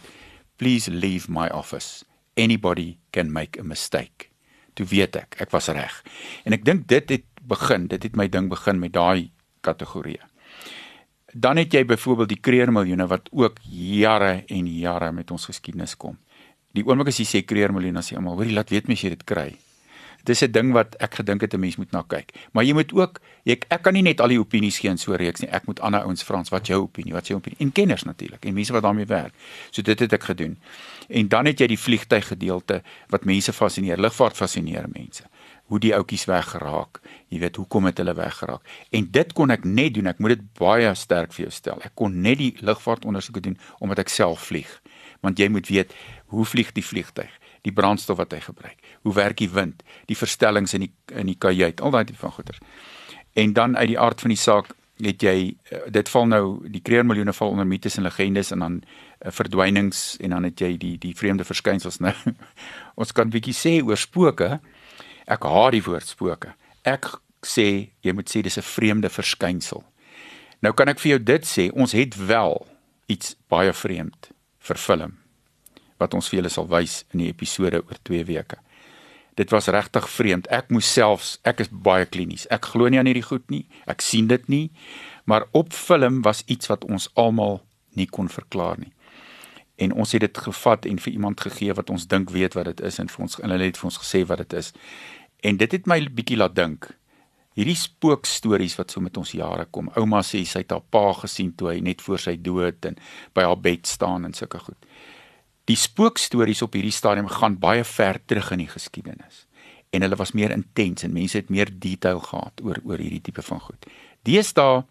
"Please 0.57 0.91
leave 0.91 1.31
my 1.31 1.47
office. 1.49 2.05
Anybody 2.37 2.97
can 3.11 3.31
make 3.31 3.59
a 3.59 3.63
mistake." 3.63 4.31
toe 4.73 4.87
weet 4.87 5.15
ek 5.19 5.39
ek 5.43 5.53
was 5.53 5.69
reg. 5.73 6.01
En 6.45 6.55
ek 6.55 6.65
dink 6.65 6.87
dit 6.89 7.15
het 7.17 7.27
begin, 7.41 7.87
dit 7.91 8.03
het 8.03 8.17
my 8.17 8.27
ding 8.31 8.49
begin 8.51 8.79
met 8.79 8.93
daai 8.95 9.31
kategorie. 9.65 10.19
Dan 11.31 11.61
het 11.61 11.73
jy 11.73 11.85
byvoorbeeld 11.87 12.33
die 12.33 12.41
kreermiljoene 12.43 13.07
wat 13.07 13.29
ook 13.31 13.61
jare 13.63 14.43
en 14.51 14.67
jare 14.67 15.11
met 15.15 15.31
ons 15.31 15.47
geskiedenis 15.47 15.95
kom. 15.95 16.17
Die 16.75 16.83
oomblik 16.87 17.11
as 17.11 17.19
jy 17.21 17.27
sê 17.27 17.41
kreermiljoene 17.47 17.99
as 17.99 18.11
jy 18.11 18.19
almal, 18.19 18.37
hoorie, 18.39 18.55
laat 18.55 18.71
weet 18.71 18.87
my 18.87 18.97
as 18.99 19.05
jy 19.05 19.13
dit 19.15 19.23
kry. 19.27 19.49
Dis 20.23 20.41
'n 20.43 20.51
ding 20.51 20.73
wat 20.73 20.95
ek 20.99 21.15
gedink 21.15 21.41
het 21.41 21.53
'n 21.53 21.59
mens 21.59 21.75
moet 21.75 21.91
na 21.91 22.03
kyk. 22.07 22.31
Maar 22.51 22.63
jy 22.63 22.73
moet 22.73 22.93
ook 22.93 23.19
ek 23.45 23.65
ek 23.69 23.81
kan 23.81 23.93
nie 23.93 24.01
net 24.01 24.21
al 24.21 24.27
die 24.27 24.39
opinies 24.39 24.79
gee 24.79 24.89
in 24.89 24.97
so 24.97 25.13
'n 25.13 25.17
reeks 25.17 25.41
nie. 25.41 25.49
Ek 25.49 25.65
moet 25.65 25.79
ander 25.79 26.01
ouens 26.01 26.23
vra 26.23 26.43
wat 26.49 26.67
jou 26.67 26.81
opinie, 26.81 27.13
wat 27.13 27.27
jou 27.27 27.37
opinie 27.37 27.59
en 27.59 27.71
kenners 27.71 28.03
natuurlik 28.03 28.45
en 28.45 28.53
mense 28.53 28.73
wat 28.73 28.83
daarmee 28.83 29.05
werk. 29.05 29.33
So 29.71 29.81
dit 29.81 29.99
het 29.99 30.13
ek 30.13 30.23
gedoen. 30.23 30.57
En 31.09 31.27
dan 31.27 31.45
het 31.45 31.59
jy 31.59 31.67
die 31.67 31.79
vliegtyg 31.79 32.27
gedeelte 32.27 32.83
wat 33.09 33.25
mense 33.25 33.53
fascineer. 33.53 33.97
Lugvaart 33.97 34.35
fascineer 34.35 34.85
mense. 34.93 35.23
Hoe 35.65 35.79
die 35.79 35.95
ouetjies 35.95 36.25
weggeraak. 36.25 36.99
Jy 37.27 37.39
weet 37.39 37.55
hoekom 37.55 37.85
het 37.85 37.97
hulle 37.97 38.13
weggeraak? 38.13 38.61
En 38.91 39.07
dit 39.11 39.33
kon 39.33 39.49
ek 39.49 39.63
net 39.63 39.93
doen. 39.93 40.07
Ek 40.07 40.19
moet 40.19 40.29
dit 40.29 40.53
baie 40.59 40.95
sterk 40.95 41.33
vir 41.33 41.45
jou 41.45 41.51
stel. 41.51 41.79
Ek 41.81 41.95
kon 41.95 42.21
net 42.21 42.37
die 42.37 42.55
lugvaart 42.59 43.05
ondersoeke 43.05 43.39
doen 43.39 43.57
omdat 43.79 43.99
ek 43.99 44.09
self 44.09 44.39
vlieg. 44.39 44.81
Want 45.21 45.39
jy 45.39 45.47
moet 45.47 45.67
weet 45.67 45.93
hoe 46.25 46.45
vlieg 46.45 46.71
die 46.71 46.85
vliegtyg? 46.85 47.40
Die 47.61 47.73
brandstof 47.73 48.17
wat 48.17 48.33
hy 48.33 48.41
gebruik. 48.43 48.77
Hoe 49.05 49.13
werk 49.13 49.37
die 49.37 49.49
wind, 49.49 49.83
die 50.09 50.17
verstellings 50.17 50.73
in 50.73 50.87
die 50.87 50.93
in 51.13 51.29
die 51.29 51.37
kajuit, 51.37 51.81
al 51.81 51.93
daai 51.93 52.05
tipe 52.05 52.19
van 52.21 52.31
goeders. 52.31 52.61
En 53.33 53.53
dan 53.53 53.77
uit 53.77 53.93
die 53.93 53.99
aard 53.99 54.21
van 54.21 54.33
die 54.33 54.39
saak 54.39 54.71
het 55.01 55.23
jy 55.25 55.35
eh, 55.69 55.85
dit 55.89 56.09
val 56.09 56.27
nou 56.29 56.43
die 56.69 56.81
kreermiljoene 56.81 57.33
val 57.33 57.55
onder 57.55 57.67
mites 57.67 57.97
en 57.97 58.05
legendes 58.05 58.51
en 58.53 58.59
dan 58.61 58.75
uh, 58.81 59.31
verdwynings 59.33 60.17
en 60.21 60.35
dan 60.35 60.45
het 60.45 60.61
jy 60.61 60.75
die 60.77 60.97
die 61.01 61.13
vreemde 61.17 61.45
verskynsels 61.47 61.99
nou. 62.03 62.13
Ons 63.01 63.13
kan 63.17 63.33
bietjie 63.33 63.55
sê 63.57 63.73
oor 63.81 63.97
spooke. 63.97 64.59
Ek 65.25 65.47
haat 65.47 65.73
die 65.77 65.85
woord 65.85 66.07
spooke. 66.07 66.53
Ek 66.85 67.09
sê 67.45 67.91
jy 68.05 68.13
moet 68.13 68.29
sê 68.29 68.43
dis 68.45 68.57
'n 68.57 68.65
vreemde 68.65 69.09
verskynsel. 69.09 69.83
Nou 70.61 70.73
kan 70.73 70.89
ek 70.89 70.99
vir 70.99 71.17
jou 71.17 71.23
dit 71.23 71.45
sê, 71.45 71.71
ons 71.73 71.91
het 71.91 72.13
wel 72.15 72.67
iets 73.09 73.35
baie 73.49 73.73
vreemd 73.73 74.29
vir 74.61 74.77
film 74.77 75.20
wat 76.01 76.17
ons 76.17 76.27
vir 76.31 76.41
julle 76.41 76.51
sal 76.53 76.67
wys 76.71 77.03
in 77.13 77.23
die 77.23 77.31
episode 77.31 77.83
oor 77.85 77.99
2 78.09 78.25
weke. 78.29 78.59
Dit 79.39 79.53
was 79.53 79.69
regtig 79.71 80.09
vreemd. 80.11 80.49
Ek 80.51 80.69
moes 80.73 80.89
selfs, 80.91 81.37
ek 81.47 81.63
is 81.63 81.71
baie 81.71 82.05
klinies. 82.05 82.47
Ek 82.51 82.67
glo 82.73 82.89
nie 82.91 82.99
aan 82.99 83.07
hierdie 83.07 83.25
goed 83.25 83.47
nie. 83.53 83.63
Ek 83.89 84.03
sien 84.03 84.27
dit 84.27 84.49
nie. 84.51 84.65
Maar 85.29 85.47
op 85.55 85.71
film 85.73 86.21
was 86.25 86.43
iets 86.51 86.67
wat 86.71 86.83
ons 86.89 87.07
almal 87.15 87.61
nie 87.95 88.07
kon 88.11 88.29
verklaar 88.29 88.79
nie. 88.81 88.91
En 89.81 89.95
ons 89.97 90.11
het 90.13 90.21
dit 90.21 90.41
gevat 90.45 90.85
en 90.85 90.99
vir 91.01 91.13
iemand 91.13 91.41
gegee 91.41 91.73
wat 91.73 91.89
ons 91.89 92.07
dink 92.07 92.29
weet 92.29 92.57
wat 92.57 92.69
dit 92.69 92.83
is 92.85 92.99
en 93.01 93.09
vir 93.09 93.23
ons 93.25 93.39
en 93.39 93.53
hulle 93.55 93.69
het 93.71 93.79
vir 93.79 93.89
ons 93.89 94.01
gesê 94.03 94.25
wat 94.27 94.43
dit 94.43 94.57
is. 94.59 94.73
En 95.47 95.57
dit 95.57 95.77
het 95.77 95.87
my 95.89 96.03
bietjie 96.05 96.37
laat 96.37 96.55
dink. 96.57 96.91
Hierdie 97.57 97.75
spookstories 97.75 98.77
wat 98.79 98.93
so 98.93 99.03
met 99.03 99.17
ons 99.19 99.33
jare 99.35 99.65
kom. 99.73 99.89
Ouma 99.99 100.21
sê 100.23 100.43
sy 100.47 100.61
het 100.63 100.71
haar 100.71 100.85
pa 100.93 101.07
gesien 101.23 101.51
toe 101.57 101.73
hy 101.73 101.79
net 101.83 102.03
voor 102.05 102.21
sy 102.21 102.37
dood 102.39 102.85
en 102.87 102.99
by 103.35 103.47
haar 103.47 103.59
bed 103.59 103.89
staan 103.89 104.27
en 104.27 104.35
sulke 104.37 104.61
goed. 104.61 104.77
Die 105.71 105.79
spookstories 105.79 106.59
op 106.65 106.73
hierdie 106.75 106.91
stadium 106.91 107.29
gaan 107.31 107.55
baie 107.61 107.83
ver 107.87 108.17
terug 108.27 108.49
in 108.51 108.65
die 108.65 108.71
geskiedenis 108.71 109.45
en 109.95 110.03
hulle 110.03 110.17
was 110.19 110.33
meer 110.35 110.51
intens 110.51 111.05
en 111.05 111.13
mense 111.15 111.37
het 111.37 111.51
meer 111.51 111.69
detail 111.83 112.19
gehad 112.23 112.59
oor 112.63 112.79
oor 112.87 112.99
hierdie 112.99 113.21
tipe 113.23 113.43
van 113.43 113.59
goed. 113.59 113.87
Deesdae 114.27 114.81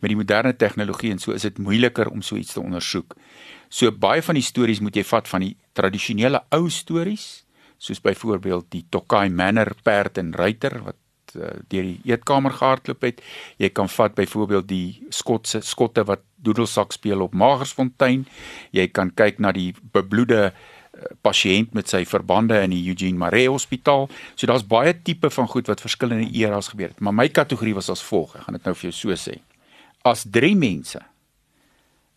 met 0.00 0.12
die 0.12 0.16
moderne 0.16 0.52
tegnologie 0.56 1.10
en 1.12 1.20
so 1.20 1.36
is 1.36 1.44
dit 1.44 1.60
moeiliker 1.60 2.08
om 2.08 2.24
so 2.24 2.36
iets 2.40 2.52
te 2.56 2.62
ondersoek. 2.62 3.16
So 3.68 3.92
baie 3.92 4.24
van 4.24 4.36
die 4.38 4.44
stories 4.44 4.80
moet 4.84 4.96
jy 4.96 5.04
vat 5.08 5.28
van 5.28 5.44
die 5.44 5.54
tradisionele 5.76 6.40
ou 6.52 6.68
stories 6.72 7.26
soos 7.82 8.00
byvoorbeeld 8.00 8.70
die 8.72 8.84
Tokai 8.88 9.28
Manor 9.28 9.74
perd 9.84 10.20
en 10.22 10.32
ruiter 10.32 10.78
wat 10.86 10.96
uh, 11.36 11.54
deur 11.72 11.88
die 11.88 11.98
eetkamer 12.08 12.54
gehardloop 12.58 13.06
het. 13.06 13.22
Jy 13.62 13.72
kan 13.74 13.88
vat 13.88 14.14
byvoorbeeld 14.18 14.68
die 14.68 14.86
Skotse 15.14 15.62
skotte 15.66 16.04
wat 16.08 16.24
doedelsak 16.42 16.92
speel 16.92 17.22
op 17.24 17.34
Magersfontein. 17.34 18.26
Jy 18.74 18.88
kan 18.94 19.12
kyk 19.14 19.40
na 19.42 19.52
die 19.56 19.70
bebloede 19.94 20.50
uh, 20.50 20.52
pasiënt 21.24 21.74
met 21.74 21.88
sy 21.92 22.04
verbande 22.08 22.58
in 22.62 22.74
die 22.74 22.82
Eugene 22.88 23.18
Maree 23.18 23.48
Hospitaal. 23.50 24.08
So 24.34 24.50
daar's 24.50 24.66
baie 24.66 24.94
tipe 25.02 25.30
van 25.30 25.48
goed 25.48 25.70
wat 25.70 25.84
verskillende 25.84 26.30
eras 26.38 26.72
gebeur 26.74 26.92
het, 26.92 27.00
maar 27.00 27.16
my 27.16 27.28
kategorie 27.28 27.74
was 27.78 27.90
as 27.92 28.04
volg. 28.04 28.36
Ek 28.36 28.46
gaan 28.46 28.58
dit 28.60 28.68
nou 28.68 28.76
vir 28.76 28.90
jou 28.90 28.98
so 29.00 29.18
sê. 29.18 29.38
As 30.02 30.26
drie 30.26 30.56
mense 30.58 31.00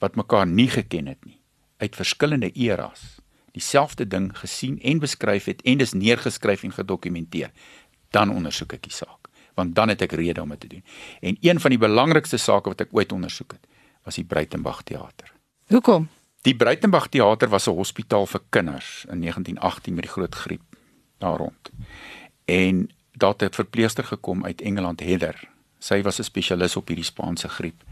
wat 0.03 0.17
mekaar 0.19 0.47
nie 0.49 0.69
geken 0.69 1.07
het 1.13 1.21
nie 1.25 1.39
uit 1.83 1.95
verskillende 1.95 2.51
eras 2.53 3.15
dieselfde 3.55 4.07
ding 4.07 4.29
gesien 4.37 4.79
en 4.81 4.99
beskryf 4.99 5.47
het 5.51 5.61
en 5.63 5.79
dis 5.79 5.93
neergeskryf 5.95 6.63
en 6.67 6.75
gedokumenteer 6.75 7.51
dan 8.15 8.31
ondersoek 8.31 8.79
ek 8.79 8.87
die 8.87 8.95
saak 8.95 9.25
want 9.55 9.75
dan 9.75 9.91
het 9.91 10.01
ek 10.03 10.11
rede 10.19 10.41
om 10.43 10.51
dit 10.51 10.59
te 10.59 10.67
doen. 10.67 10.83
En 11.19 11.37
een 11.41 11.59
van 11.63 11.71
die 11.71 11.79
belangrikste 11.79 12.37
sake 12.37 12.71
wat 12.71 12.81
ek 12.83 12.91
ooit 12.91 13.11
ondersoek 13.15 13.55
het, 13.55 13.67
was 14.03 14.19
die 14.19 14.27
Breitenberg 14.27 14.81
teater. 14.83 15.31
Hoekom? 15.71 16.09
Die 16.45 16.55
Breitenberg 16.55 17.07
teater 17.09 17.49
was 17.49 17.67
'n 17.67 17.77
hospitaal 17.79 18.27
vir 18.27 18.41
kinders 18.49 19.05
in 19.09 19.19
1918 19.19 19.93
met 19.93 20.03
die 20.03 20.11
groot 20.11 20.35
griep 20.35 20.75
daar 21.17 21.37
rond. 21.37 21.71
En 22.45 22.91
daar 23.11 23.33
het 23.37 23.41
'n 23.41 23.55
verpleegster 23.63 24.03
gekom 24.03 24.45
uit 24.45 24.61
Engeland, 24.61 24.99
Heather. 24.99 25.49
Sy 25.79 26.01
was 26.01 26.19
'n 26.19 26.23
spesialis 26.23 26.75
op 26.75 26.87
hierdie 26.87 27.05
Spaanse 27.05 27.49
griep. 27.49 27.83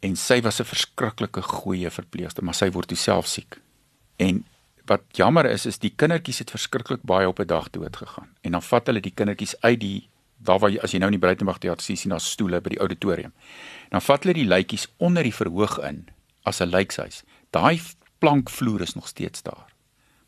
En 0.00 0.16
sy 0.16 0.40
was 0.40 0.60
'n 0.60 0.64
verskriklike 0.64 1.42
goeie 1.42 1.90
verpleegster, 1.90 2.44
maar 2.44 2.54
sy 2.54 2.70
word 2.70 2.88
toe 2.88 2.96
self 2.96 3.26
siek. 3.26 3.60
En 4.16 4.44
wat 4.86 5.02
jammer 5.12 5.46
is 5.46 5.66
is 5.66 5.78
die 5.78 5.92
kindertjies 5.96 6.38
het 6.38 6.50
verskriklik 6.50 7.02
baie 7.02 7.28
op 7.28 7.40
'n 7.40 7.46
dag 7.46 7.70
dood 7.70 7.96
gegaan. 7.96 8.28
En 8.40 8.52
dan 8.52 8.62
vat 8.62 8.86
hulle 8.86 9.00
die 9.00 9.14
kindertjies 9.14 9.60
uit 9.60 9.80
die 9.80 10.08
daar 10.42 10.58
waar 10.58 10.70
jy, 10.70 10.80
as 10.82 10.92
jy 10.92 10.98
nou 10.98 11.10
in 11.12 11.18
die 11.18 11.22
Breitenberg 11.22 11.58
teater 11.62 11.84
sien, 11.84 11.96
sien 11.96 12.10
daar 12.10 12.20
stoele 12.20 12.60
by 12.60 12.74
die 12.74 12.80
auditorium. 12.82 13.32
Dan 13.90 14.02
vat 14.02 14.24
hulle 14.24 14.34
die 14.34 14.48
luitjies 14.48 14.88
onder 14.98 15.22
die 15.22 15.34
verhoog 15.34 15.78
in 15.86 16.06
as 16.42 16.60
'n 16.60 16.70
lijkshuis. 16.70 17.22
Daai 17.50 17.80
plankvloer 18.18 18.80
is 18.80 18.94
nog 18.94 19.08
steeds 19.08 19.42
daar 19.42 19.70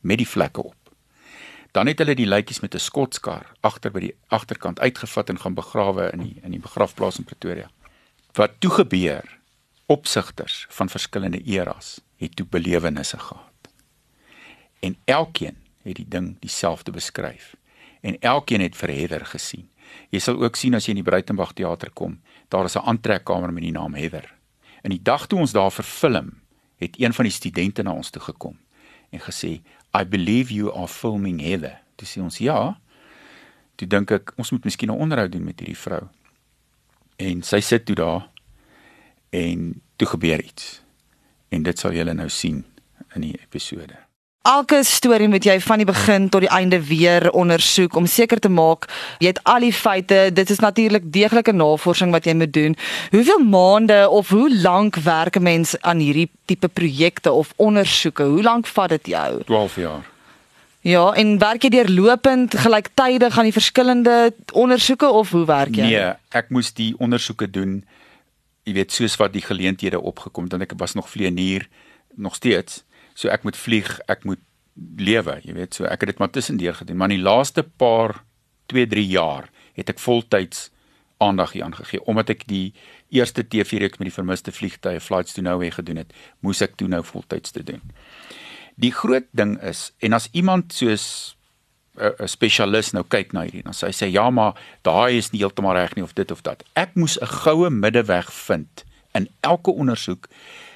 met 0.01 0.19
die 0.19 0.29
vlekke 0.29 0.63
op. 0.63 0.77
Dan 1.73 1.87
het 1.87 1.99
hulle 1.99 2.15
die 2.15 2.27
luitjies 2.27 2.61
met 2.61 2.75
'n 2.75 2.79
skotskar 2.79 3.47
agter 3.61 3.91
by 3.91 4.01
die 4.01 4.15
agterkant 4.29 4.81
uitgevat 4.81 5.29
en 5.29 5.39
gaan 5.39 5.55
begrawe 5.55 6.11
in 6.13 6.19
die 6.19 6.41
in 6.43 6.51
die 6.51 6.61
begrafplaas 6.61 7.19
in 7.19 7.25
Pretoria. 7.25 7.71
Wat 8.33 8.51
toe 8.59 8.71
gebeur? 8.71 9.39
Opsigters 9.87 10.67
van 10.69 10.89
verskillende 10.89 11.43
eras 11.45 12.01
het 12.17 12.37
toe 12.37 12.47
belewennisse 12.47 13.19
gehad. 13.19 13.54
En 14.85 14.97
elkeen 15.05 15.57
het 15.83 15.97
die 15.97 16.09
ding 16.09 16.37
dieselfde 16.41 16.91
beskryf 16.93 17.55
en 18.01 18.19
elkeen 18.21 18.61
het 18.61 18.77
vir 18.77 18.91
Heather 18.93 19.25
gesien. 19.25 19.65
Jy 20.13 20.21
sal 20.21 20.37
ook 20.43 20.59
sien 20.61 20.77
as 20.77 20.85
jy 20.85 20.93
in 20.93 21.01
die 21.01 21.07
Breitenberg 21.07 21.55
teater 21.57 21.89
kom, 21.97 22.19
daar 22.53 22.69
is 22.69 22.77
'n 22.77 22.85
aantrekkamer 22.85 23.53
met 23.53 23.63
die 23.63 23.73
naam 23.73 23.95
Heather. 23.95 24.35
In 24.83 24.91
die 24.91 25.03
dag 25.03 25.27
toe 25.27 25.39
ons 25.39 25.53
daar 25.53 25.73
verfilm, 25.73 26.43
het 26.77 27.01
een 27.01 27.13
van 27.13 27.25
die 27.25 27.33
studente 27.33 27.83
na 27.83 27.93
ons 27.93 28.11
toe 28.11 28.23
gekom 28.23 28.59
en 29.11 29.21
gesê, 29.21 29.63
"I 29.97 30.05
believe 30.05 30.55
you 30.55 30.73
are 30.77 30.89
filming 30.89 31.41
Heather." 31.41 31.81
Toe 31.97 32.09
sê 32.09 32.23
ons, 32.23 32.39
"Ja." 32.39 32.81
Toe 33.75 33.89
dink 33.89 34.11
ek, 34.11 34.33
ons 34.37 34.51
moet 34.51 34.65
miskien 34.65 34.91
'n 34.91 35.01
onderhoud 35.01 35.33
doen 35.33 35.45
met 35.45 35.59
hierdie 35.61 35.79
vrou. 35.79 36.09
En 37.17 37.43
sy 37.43 37.61
sit 37.61 37.87
toe 37.87 37.95
daar 37.95 38.29
en 39.31 39.83
toe 39.97 40.09
gebeur 40.09 40.43
iets. 40.43 40.83
En 41.49 41.63
dit 41.63 41.79
sal 41.79 41.93
julle 41.93 42.15
nou 42.15 42.29
sien 42.29 42.65
in 43.15 43.21
die 43.21 43.41
episode 43.41 44.04
elke 44.45 44.83
storie 44.85 45.29
moet 45.29 45.45
jy 45.45 45.57
van 45.65 45.81
die 45.81 45.89
begin 45.89 46.29
tot 46.29 46.45
die 46.45 46.53
einde 46.53 46.79
weer 46.85 47.31
ondersoek 47.33 47.97
om 47.97 48.07
seker 48.07 48.41
te 48.41 48.51
maak 48.53 48.87
jy 49.23 49.33
het 49.33 49.41
al 49.49 49.65
die 49.65 49.73
feite. 49.73 50.29
Dit 50.37 50.51
is 50.53 50.61
natuurlik 50.61 51.07
deeglike 51.13 51.53
navorsing 51.53 52.13
wat 52.13 52.29
jy 52.29 52.35
moet 52.37 52.53
doen. 52.53 52.77
Hoeveel 53.11 53.41
maande 53.41 54.05
of 54.09 54.29
hoe 54.29 54.49
lank 54.53 54.97
werk 54.97 55.37
'n 55.37 55.43
mens 55.43 55.77
aan 55.81 55.99
hierdie 55.99 56.31
tipe 56.45 56.69
projekte 56.69 57.33
of 57.33 57.53
ondersoeke? 57.57 58.23
Hoe 58.23 58.43
lank 58.43 58.67
vat 58.67 58.89
dit 58.89 59.07
jou? 59.07 59.43
12 59.45 59.77
jaar. 59.77 60.05
Ja, 60.81 61.13
en 61.13 61.39
werk 61.39 61.63
jy 61.63 61.71
deurlopend 61.71 62.59
gelyktydig 62.61 63.39
aan 63.39 63.49
die 63.49 63.57
verskillende 63.57 64.35
ondersoeke 64.53 65.09
of 65.09 65.31
hoe 65.31 65.47
werk 65.47 65.77
jy? 65.77 65.83
Nee, 65.83 66.13
ek 66.29 66.51
moes 66.51 66.73
die 66.73 66.95
ondersoeke 66.99 67.51
doen. 67.51 67.85
Jy 68.63 68.73
weet 68.73 68.93
soos 68.93 69.17
wat 69.17 69.33
die 69.33 69.43
geleenthede 69.43 70.01
opgekom 70.01 70.45
het 70.45 70.53
en 70.53 70.61
ek 70.61 70.77
was 70.77 70.95
nog 70.95 71.09
vleienier 71.09 71.69
nog 72.17 72.35
steeds. 72.35 72.85
So 73.15 73.29
ek 73.29 73.45
moet 73.47 73.57
vlieg, 73.57 73.89
ek 74.11 74.25
moet 74.25 74.43
lewe, 74.99 75.39
jy 75.45 75.55
weet, 75.55 75.75
so 75.75 75.87
ek 75.87 76.03
het 76.03 76.15
dit 76.15 76.19
maar 76.23 76.33
tussendeur 76.35 76.75
gedoen, 76.75 76.99
maar 76.99 77.11
in 77.13 77.21
die 77.21 77.27
laaste 77.27 77.63
paar 77.63 78.25
2, 78.73 78.87
3 78.91 79.05
jaar 79.07 79.51
het 79.79 79.91
ek 79.93 80.03
voltyds 80.03 80.71
aandag 81.23 81.53
hier 81.55 81.65
aangegee 81.65 82.03
omdat 82.11 82.33
ek 82.35 82.43
die 82.51 82.73
eerste 83.15 83.45
TV-reeks 83.47 84.01
met 84.01 84.09
die 84.11 84.17
vermiste 84.17 84.53
vliegtye 84.53 85.01
Flights 85.01 85.37
to 85.37 85.45
Nowhere 85.47 85.77
gedoen 85.77 86.03
het, 86.03 86.11
moes 86.43 86.63
ek 86.65 86.75
toe 86.81 86.89
nou 86.91 87.05
voltyds 87.07 87.55
te 87.55 87.63
doen. 87.63 87.83
Die 88.75 88.91
groot 88.91 89.29
ding 89.31 89.55
is 89.63 89.93
en 90.03 90.19
as 90.19 90.27
iemand 90.33 90.75
soos 90.75 91.37
'n 91.95 92.27
spesialis 92.27 92.91
nou 92.93 93.05
kyk 93.07 93.33
na 93.33 93.45
hierdie, 93.47 93.63
dan 93.63 93.73
sê 93.73 93.87
hy 93.87 93.95
sê 93.95 94.11
ja, 94.11 94.31
maar 94.31 94.59
daai 94.83 95.19
is 95.19 95.31
nie 95.31 95.39
heeltemal 95.39 95.77
reg 95.77 95.95
nie 95.95 96.03
of 96.03 96.15
dit 96.15 96.31
of 96.31 96.43
dat. 96.43 96.65
Ek 96.75 96.95
moes 96.95 97.19
'n 97.21 97.27
goue 97.27 97.71
middeweg 97.71 98.33
vind 98.33 98.85
in 99.15 99.29
elke 99.43 99.71
ondersoek 99.71 100.27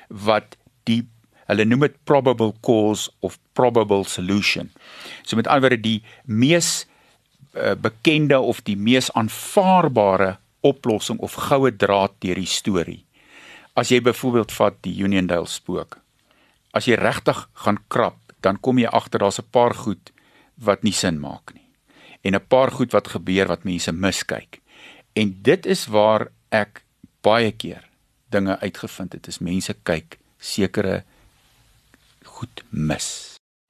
wat 0.09 0.57
die 0.85 1.09
Hulle 1.49 1.65
noem 1.65 1.87
dit 1.87 1.97
probable 2.05 2.53
cause 2.65 3.11
of 3.25 3.39
probable 3.57 4.05
solution. 4.05 4.71
So 5.25 5.37
met 5.37 5.49
ander 5.49 5.69
woorde 5.69 5.81
die 5.81 6.03
mees 6.25 6.87
uh, 7.57 7.73
bekende 7.75 8.39
of 8.41 8.61
die 8.67 8.77
mees 8.77 9.09
aanvaarbare 9.17 10.37
oplossing 10.67 11.21
of 11.25 11.39
goue 11.49 11.73
draad 11.73 12.19
deur 12.21 12.39
die 12.39 12.51
storie. 12.51 13.05
As 13.79 13.93
jy 13.93 14.03
byvoorbeeld 14.03 14.53
vat 14.53 14.79
die 14.85 14.97
Uniondale 15.01 15.49
spook. 15.49 16.01
As 16.77 16.89
jy 16.91 16.99
regtig 16.99 17.45
gaan 17.65 17.79
krap, 17.89 18.19
dan 18.45 18.59
kom 18.61 18.79
jy 18.79 18.91
agter 18.91 19.23
daar's 19.23 19.41
'n 19.41 19.51
paar 19.51 19.75
goed 19.75 20.13
wat 20.59 20.83
nie 20.83 20.93
sin 20.93 21.19
maak 21.21 21.55
nie. 21.55 21.67
En 22.23 22.35
'n 22.35 22.47
paar 22.49 22.71
goed 22.71 22.93
wat 22.93 23.09
gebeur 23.09 23.47
wat 23.47 23.65
mense 23.65 23.93
miskyk. 23.93 24.61
En 25.15 25.39
dit 25.43 25.67
is 25.67 25.87
waar 25.87 26.29
ek 26.51 26.85
baie 27.23 27.53
keer 27.53 27.89
dinge 28.31 28.59
uitgevind 28.61 29.13
het. 29.13 29.29
Is 29.29 29.39
mense 29.39 29.75
kyk 29.83 30.19
sekere 30.39 31.05
goed 32.39 32.63
mis. 32.71 33.09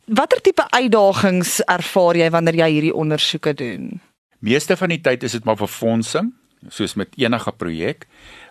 Watter 0.08 0.40
tipe 0.40 0.64
uitdagings 0.72 1.58
ervaar 1.68 2.16
jy 2.16 2.28
wanneer 2.32 2.62
jy 2.62 2.68
hierdie 2.76 2.94
ondersoeke 2.96 3.54
doen? 3.56 3.98
Meeste 4.44 4.76
van 4.78 4.92
die 4.94 5.00
tyd 5.04 5.24
is 5.26 5.34
dit 5.36 5.44
maar 5.44 5.58
befondsing, 5.58 6.30
soos 6.72 6.94
met 6.98 7.16
enige 7.20 7.52
projek, 7.52 8.06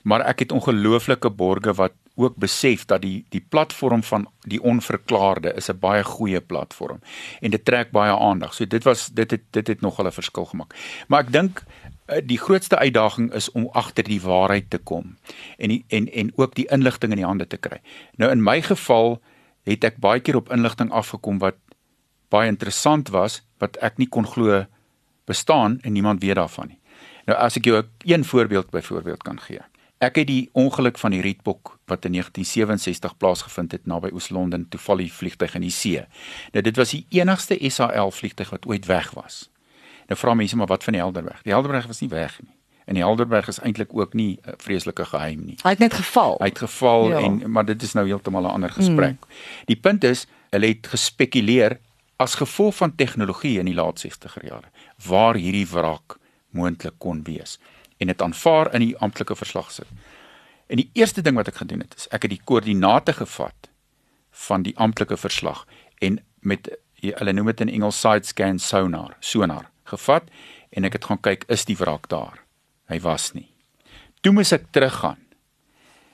maar 0.08 0.24
ek 0.28 0.46
het 0.46 0.54
ongelooflike 0.56 1.32
borge 1.34 1.74
wat 1.80 1.96
ook 2.18 2.36
besef 2.42 2.86
dat 2.90 3.02
die 3.02 3.26
die 3.30 3.42
platform 3.42 4.04
van 4.04 4.26
die 4.50 4.62
onverklaarde 4.62 5.54
is 5.54 5.70
'n 5.70 5.80
baie 5.80 6.04
goeie 6.04 6.42
platform 6.42 7.00
en 7.42 7.52
dit 7.52 7.66
trek 7.66 7.92
baie 7.92 8.18
aandag. 8.18 8.54
So 8.54 8.66
dit 8.66 8.84
was 8.84 9.10
dit 9.14 9.32
het 9.32 9.44
dit 9.52 9.68
het 9.68 9.82
nogal 9.82 10.06
'n 10.06 10.12
verskil 10.12 10.46
gemaak. 10.46 10.74
Maar 11.08 11.20
ek 11.20 11.32
dink 11.32 11.64
eh, 12.06 12.22
die 12.24 12.38
grootste 12.38 12.78
uitdaging 12.78 13.34
is 13.34 13.52
om 13.52 13.70
agter 13.72 14.04
die 14.04 14.22
waarheid 14.22 14.70
te 14.70 14.78
kom 14.78 15.18
en 15.58 15.70
die, 15.70 15.86
en 15.88 16.12
en 16.12 16.32
ook 16.36 16.56
die 16.56 16.68
inligting 16.70 17.12
in 17.12 17.18
die 17.18 17.26
hande 17.26 17.48
te 17.48 17.58
kry. 17.58 17.82
Nou 18.16 18.32
in 18.32 18.44
my 18.44 18.62
geval 18.62 19.22
het 19.68 19.84
ek 19.84 20.02
baie 20.04 20.24
keer 20.24 20.40
op 20.40 20.52
inligting 20.54 20.92
afgekom 20.96 21.40
wat 21.44 21.60
baie 22.32 22.52
interessant 22.52 23.12
was 23.14 23.42
wat 23.62 23.78
ek 23.84 24.00
nie 24.02 24.10
kon 24.12 24.28
glo 24.28 24.66
bestaan 25.28 25.80
en 25.84 25.94
niemand 25.94 26.24
weet 26.24 26.40
daarvan 26.40 26.72
nie. 26.74 26.80
Nou 27.28 27.36
as 27.38 27.60
ek 27.60 27.68
jou 27.68 27.82
een 28.08 28.24
voorbeeld 28.26 28.72
byvoorbeeld 28.72 29.24
kan 29.28 29.40
gee. 29.44 29.64
Ek 30.00 30.20
het 30.20 30.28
die 30.30 30.50
ongeluk 30.54 31.00
van 31.02 31.12
die 31.12 31.22
Rietbok 31.26 31.74
wat 31.90 32.06
in 32.06 32.14
1967 32.14 33.18
plaasgevind 33.18 33.74
het 33.74 33.88
naby 33.90 34.12
Oos-London 34.14 34.68
toeval 34.70 35.02
die 35.02 35.12
vliegtyg 35.12 35.56
in 35.58 35.66
die 35.66 35.74
see. 35.74 36.04
Nou 36.54 36.64
dit 36.64 36.78
was 36.78 36.94
die 36.94 37.06
enigste 37.18 37.58
SAL 37.70 38.12
vliegtyg 38.12 38.54
wat 38.54 38.68
ooit 38.70 38.86
weg 38.86 39.12
was. 39.18 39.48
Nou 40.08 40.20
vra 40.20 40.36
mense 40.38 40.56
maar 40.56 40.70
wat 40.72 40.86
van 40.86 40.96
die 40.96 41.02
Helderberg? 41.02 41.42
Die 41.44 41.52
Helderberg 41.52 41.90
was 41.90 42.02
nie 42.02 42.14
weg 42.14 42.40
nie. 42.44 42.57
En 42.88 42.96
die 42.96 43.04
Helderberg 43.04 43.48
is 43.52 43.60
eintlik 43.60 43.92
ook 43.92 44.14
nie 44.14 44.40
'n 44.44 44.54
vreeslike 44.58 45.06
geheim 45.06 45.46
nie. 45.46 45.58
Hy 45.64 45.70
het 45.70 45.80
net 45.80 45.94
geval. 45.94 46.38
Hy 46.40 46.46
het 46.46 46.60
geval 46.60 47.10
ja. 47.10 47.20
en 47.20 47.52
maar 47.52 47.66
dit 47.66 47.82
is 47.82 47.94
nou 47.94 48.06
heeltemal 48.08 48.44
'n 48.44 48.54
ander 48.56 48.70
gesprek. 48.70 49.20
Mm. 49.20 49.36
Die 49.66 49.76
punt 49.76 50.04
is, 50.04 50.26
hulle 50.50 50.68
het 50.68 50.88
gespekuleer 50.88 51.80
as 52.16 52.36
gevolg 52.36 52.76
van 52.76 52.96
tegnologie 52.96 53.60
in 53.60 53.66
die 53.66 53.74
laat 53.74 54.06
60er 54.06 54.46
jare 54.48 54.70
waar 55.06 55.36
hierdie 55.36 55.68
wrak 55.68 56.18
moontlik 56.50 56.98
kon 56.98 57.24
wees 57.24 57.60
en 57.98 58.08
dit 58.08 58.22
aanvaar 58.22 58.74
in 58.74 58.80
die 58.80 58.98
amptelike 58.98 59.36
verslag 59.36 59.72
sit. 59.72 59.88
En 60.68 60.82
die 60.82 60.90
eerste 60.94 61.22
ding 61.22 61.36
wat 61.36 61.48
ek 61.48 61.56
gedoen 61.56 61.80
het, 61.80 61.94
is 61.98 62.08
ek 62.08 62.28
het 62.28 62.34
die 62.34 62.42
koördinate 62.44 63.14
gevat 63.14 63.70
van 64.48 64.64
die 64.64 64.78
amptelike 64.78 65.18
verslag 65.18 65.66
en 66.00 66.20
met 66.40 66.70
hulle 67.02 67.34
noem 67.34 67.46
dit 67.46 67.62
in 67.62 67.70
Engels 67.70 68.00
side 68.00 68.26
scan 68.26 68.60
sonar, 68.60 69.16
sonar 69.20 69.70
gevat 69.84 70.24
en 70.70 70.84
ek 70.84 70.94
het 70.94 71.06
gaan 71.06 71.22
kyk 71.22 71.46
is 71.54 71.66
die 71.66 71.78
wrak 71.78 72.10
daar. 72.10 72.47
Hy 72.88 73.00
was 73.04 73.34
nie. 73.34 73.50
Toe 74.22 74.34
moes 74.34 74.52
ek 74.56 74.72
teruggaan. 74.72 75.20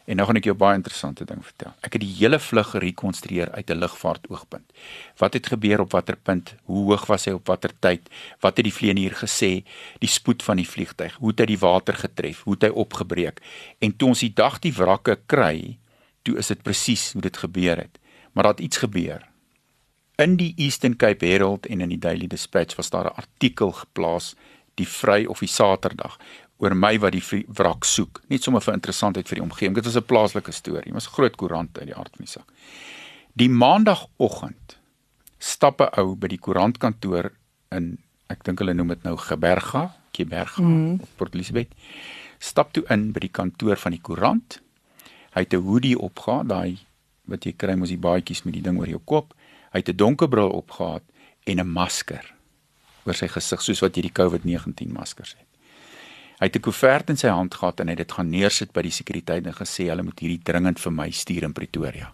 En 0.04 0.20
nou 0.20 0.26
gaan 0.28 0.36
ek 0.36 0.50
jou 0.50 0.56
baie 0.60 0.76
interessante 0.76 1.24
ding 1.24 1.40
vertel. 1.46 1.72
Ek 1.80 1.96
het 1.96 2.02
die 2.04 2.16
hele 2.18 2.40
vlug 2.44 2.74
gerekonstrueer 2.74 3.54
uit 3.56 3.70
'n 3.72 3.80
lugvaartoogpunt. 3.80 4.74
Wat 5.18 5.34
het 5.34 5.48
gebeur 5.48 5.80
op 5.80 5.92
watter 5.92 6.18
punt? 6.18 6.56
Hoe 6.66 6.92
hoog 6.92 7.06
was 7.06 7.26
hy 7.26 7.32
op 7.32 7.48
watter 7.48 7.72
tyd? 7.80 8.10
Wat 8.42 8.58
het 8.58 8.66
die 8.66 8.74
vlieënier 8.74 9.16
gesê? 9.16 9.64
Die 10.00 10.10
spoed 10.10 10.44
van 10.44 10.58
die 10.58 10.68
vliegtyg? 10.68 11.16
Hoe 11.16 11.30
het 11.30 11.40
hy 11.40 11.46
die 11.46 11.60
water 11.60 11.94
getref? 11.94 12.42
Hoe 12.44 12.54
het 12.54 12.64
hy 12.64 12.70
opgebreek? 12.70 13.40
En 13.80 13.96
toe 13.96 14.08
ons 14.10 14.20
die 14.20 14.34
dag 14.34 14.60
die 14.60 14.74
wrakke 14.74 15.20
kry, 15.26 15.78
toe 16.22 16.38
is 16.38 16.48
dit 16.48 16.62
presies 16.64 17.14
hoe 17.14 17.22
dit 17.22 17.38
gebeur 17.38 17.78
het. 17.78 18.00
Maar 18.34 18.44
daar 18.44 18.54
het 18.54 18.66
iets 18.66 18.78
gebeur. 18.78 19.22
In 20.18 20.36
die 20.36 20.54
Eastern 20.58 20.96
Cape 20.96 21.26
Herald 21.26 21.66
en 21.66 21.82
in 21.82 21.90
die 21.90 22.00
Daily 22.00 22.28
Dispatch 22.28 22.76
was 22.76 22.90
daar 22.90 23.06
'n 23.06 23.16
artikel 23.16 23.72
geplaas 23.72 24.36
die 24.76 24.88
vry 24.88 25.26
of 25.26 25.40
die 25.40 25.48
Saterdag 25.48 26.18
oor 26.64 26.76
my 26.76 26.96
wat 27.04 27.16
die 27.16 27.44
wrak 27.58 27.86
soek. 27.88 28.22
Net 28.32 28.46
sommer 28.46 28.64
vir 28.64 28.78
interessantheid 28.78 29.28
vir 29.28 29.42
die 29.42 29.44
omgewing. 29.44 29.76
Dit 29.76 29.86
was 29.86 29.98
'n 29.98 30.08
plaaslike 30.08 30.52
storie. 30.52 30.92
Dit 30.92 30.94
was 30.94 31.08
groot 31.08 31.36
koerant 31.36 31.78
uit 31.78 31.88
die 31.88 31.96
aard 31.96 32.16
van 32.16 32.26
die 32.26 32.32
saak. 32.32 32.50
Die 33.36 33.50
maandagooggend 33.50 34.78
stap 35.40 35.82
'n 35.82 36.00
ou 36.00 36.16
by 36.16 36.28
die 36.28 36.40
koerantkantoor 36.40 37.32
in 37.72 37.98
ek 38.30 38.44
dink 38.44 38.60
hulle 38.60 38.74
noem 38.74 38.88
dit 38.88 39.04
nou 39.04 39.18
Geberga, 39.18 39.96
Geberga 40.12 40.62
mm. 40.62 41.00
Port 41.18 41.36
Elizabeth. 41.36 41.72
Stap 42.40 42.74
toe 42.74 42.84
in 42.90 43.12
by 43.12 43.20
die 43.20 43.34
kantoor 43.34 43.76
van 43.76 43.92
die 43.92 44.02
koerant. 44.02 44.62
Hy 45.34 45.42
het 45.42 45.54
'n 45.54 45.66
hoodie 45.66 45.98
opgehad, 46.00 46.48
daai 46.48 46.78
wat 47.26 47.46
jy 47.46 47.54
kry 47.54 47.76
mos 47.76 47.90
die 47.90 47.98
baadjies 47.98 48.44
met 48.44 48.54
die 48.54 48.62
ding 48.62 48.80
oor 48.80 48.88
jou 48.88 49.02
kop. 49.04 49.34
Hy 49.72 49.80
het 49.80 49.90
'n 49.90 49.98
donker 49.98 50.28
bril 50.28 50.50
opgehad 50.50 51.04
en 51.46 51.60
'n 51.60 51.68
masker 51.68 52.34
oor 53.06 53.14
sy 53.14 53.28
gesig 53.28 53.62
soos 53.62 53.82
wat 53.82 53.96
jy 53.96 54.04
die 54.04 54.16
COVID-19 54.16 54.94
maskers 54.94 55.36
het. 55.38 55.53
Hy 56.44 56.50
het 56.50 56.58
'n 56.58 56.60
koevert 56.60 57.10
in 57.10 57.18
sy 57.18 57.28
hand 57.28 57.54
gehad 57.56 57.80
en 57.80 57.88
hy 57.88 57.92
het 57.96 58.04
dit 58.04 58.12
gaan 58.12 58.30
neersit 58.30 58.74
by 58.74 58.82
die 58.82 58.92
sekuriteit 58.92 59.46
en 59.48 59.54
gesê 59.54 59.88
hulle 59.88 60.04
moet 60.04 60.20
hierdie 60.20 60.44
dringend 60.44 60.80
vir 60.80 60.92
my 60.92 61.10
stuur 61.10 61.44
in 61.44 61.54
Pretoria. 61.54 62.14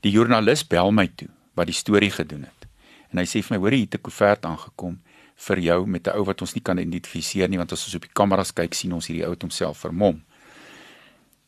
Die 0.00 0.10
joernalis 0.10 0.62
bel 0.66 0.92
my 0.92 1.06
toe 1.06 1.28
wat 1.54 1.66
die 1.66 1.74
storie 1.74 2.10
gedoen 2.10 2.42
het. 2.42 2.68
En 3.10 3.18
hy 3.18 3.24
sê 3.24 3.42
vir 3.42 3.58
my: 3.58 3.58
"Hoor 3.58 3.72
jy 3.72 3.80
het 3.80 3.94
'n 3.94 4.00
koevert 4.00 4.44
aangekom 4.44 5.00
vir 5.36 5.58
jou 5.58 5.86
met 5.86 6.06
'n 6.06 6.16
ou 6.16 6.24
wat 6.24 6.40
ons 6.40 6.54
nie 6.54 6.62
kan 6.62 6.78
identifiseer 6.78 7.48
nie 7.48 7.58
want 7.58 7.72
as 7.72 7.84
ons 7.84 7.94
op 7.94 8.02
die 8.02 8.12
kameras 8.12 8.52
kyk 8.52 8.74
sien 8.74 8.92
ons 8.92 9.06
hierdie 9.06 9.24
ou 9.24 9.30
het 9.30 9.42
homself 9.42 9.78
vermom. 9.78 10.22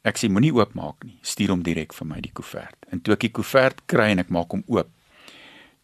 Ek 0.04 0.18
sê 0.18 0.28
moenie 0.28 0.52
oopmaak 0.52 1.04
nie, 1.04 1.18
stuur 1.22 1.48
hom 1.48 1.62
direk 1.62 1.94
vir 1.94 2.06
my 2.06 2.20
die 2.20 2.32
koevert. 2.32 2.76
En 2.90 3.00
toe 3.00 3.14
ek 3.14 3.20
die 3.20 3.30
koevert 3.30 3.86
kry 3.86 4.10
en 4.10 4.18
ek 4.18 4.28
maak 4.28 4.50
hom 4.50 4.64
oop, 4.66 4.88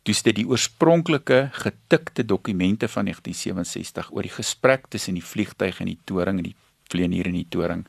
toe 0.02 0.14
sit 0.16 0.36
die 0.38 0.46
oorspronklike 0.48 1.50
getikte 1.52 2.24
dokumente 2.24 2.88
van 2.88 3.10
1967 3.10 4.10
oor 4.12 4.26
die 4.26 4.34
gesprek 4.34 4.88
tussen 4.88 5.18
die 5.18 5.24
vliegtyg 5.24 5.80
en 5.80 5.90
die 5.92 5.98
toring 6.08 6.40
en 6.40 6.50
die 6.50 6.56
vleenier 6.90 7.28
in 7.30 7.38
die 7.38 7.46
toring, 7.46 7.84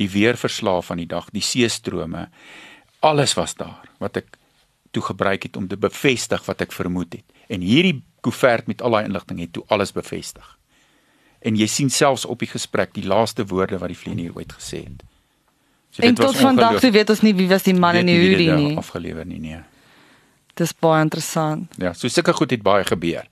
die 0.00 0.08
weerverslae 0.10 0.82
van 0.82 0.98
die 0.98 1.08
dag, 1.10 1.28
die 1.30 1.44
seestrome, 1.44 2.26
alles 3.06 3.36
was 3.38 3.54
daar 3.54 3.84
wat 4.02 4.18
ek 4.20 4.38
toe 4.90 5.02
gebruik 5.06 5.46
het 5.46 5.56
om 5.56 5.68
te 5.70 5.78
bevestig 5.78 6.42
wat 6.48 6.64
ek 6.64 6.74
vermoed 6.74 7.20
het. 7.20 7.26
En 7.46 7.62
hierdie 7.62 8.00
koevert 8.24 8.66
met 8.66 8.82
al 8.82 8.96
daai 8.96 9.06
inligting 9.06 9.38
het 9.44 9.52
toe 9.54 9.62
alles 9.70 9.94
bevestig. 9.94 10.46
En 11.40 11.56
jy 11.56 11.68
sien 11.70 11.90
selfs 11.94 12.26
op 12.28 12.42
die 12.42 12.50
gesprek 12.50 12.92
die 12.96 13.06
laaste 13.06 13.46
woorde 13.48 13.78
wat 13.80 13.92
die 13.92 14.00
vleenier 14.00 14.34
ooit 14.36 14.52
gesê 14.52 14.82
het. 14.84 15.04
So 15.94 16.02
en 16.06 16.18
tot 16.18 16.36
vandag 16.38 16.80
toe 16.82 16.90
weet 16.94 17.10
ons 17.10 17.22
nie 17.26 17.32
wie 17.38 17.48
was 17.50 17.64
die 17.66 17.74
man 17.74 17.98
in 18.02 18.10
die 18.10 18.18
hoodie 18.18 18.50
nie. 18.50 18.74
Afgelewer 18.78 19.26
nie 19.26 19.40
nee. 19.42 19.62
Dis 20.60 20.74
baie 20.76 21.00
interessant. 21.00 21.72
Ja, 21.80 21.94
so 21.96 22.08
sulke 22.12 22.34
goed 22.36 22.50
het 22.52 22.62
baie 22.62 22.84
gebeur. 22.84 23.24